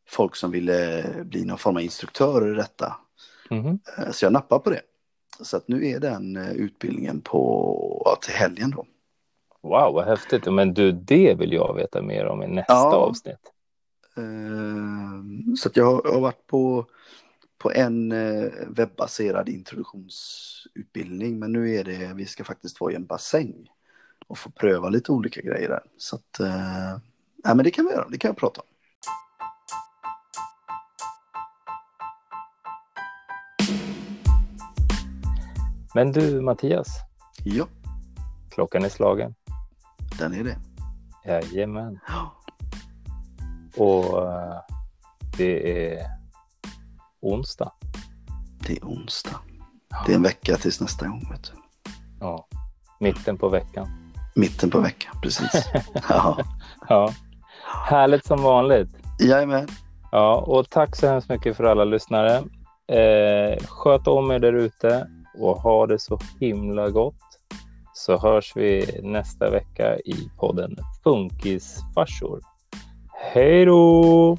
[0.07, 2.97] folk som ville bli någon form av instruktörer i detta.
[3.97, 4.81] Eh, så jag nappar på det.
[5.41, 8.85] Så att nu är den utbildningen på, ja, till helgen då.
[9.61, 10.53] Wow vad häftigt.
[10.53, 12.95] Men du, det vill jag veta mer om i nästa Ja.
[12.95, 13.53] avsnitt.
[14.17, 16.85] Eh, Så att jag har- varit på,
[17.57, 21.39] på en eh, webbaserad introduktionsutbildning.
[21.39, 23.69] Men nu är det, vi ska faktiskt vara i en bassäng.
[24.27, 25.83] Och få pröva lite olika grejer där.
[25.97, 26.97] Så att, eh,
[27.43, 28.67] nej men det kan vi göra, det kan jag prata om.
[35.95, 36.87] Men du Mattias,
[37.43, 37.67] Ja,
[38.49, 39.35] klockan är slagen.
[40.17, 40.57] Den är det.
[41.25, 41.99] Jajamän.
[42.07, 42.33] Ja,
[43.77, 44.57] Och eh,
[45.37, 46.05] det är
[47.21, 47.71] onsdag.
[48.67, 49.39] Det är onsdag.
[50.05, 51.27] Det är en vecka tills nästa gång.
[51.31, 51.51] Vet du.
[52.19, 52.47] Ja,
[52.99, 53.87] mitten på veckan.
[54.35, 55.63] Mitten på veckan, precis.
[56.09, 56.37] Ja,
[56.89, 57.13] Ja,
[57.89, 58.89] härligt som vanligt.
[59.19, 59.67] Jajamän.
[60.11, 62.43] Ja, och tack så hemskt mycket för alla lyssnare.
[62.87, 65.07] Eh, sköt om er där ute
[65.39, 67.15] och ha det så himla gott.
[67.97, 72.41] Så hörs vi nästa vecka i podden Funkisfarsor.
[73.33, 74.37] Hej då!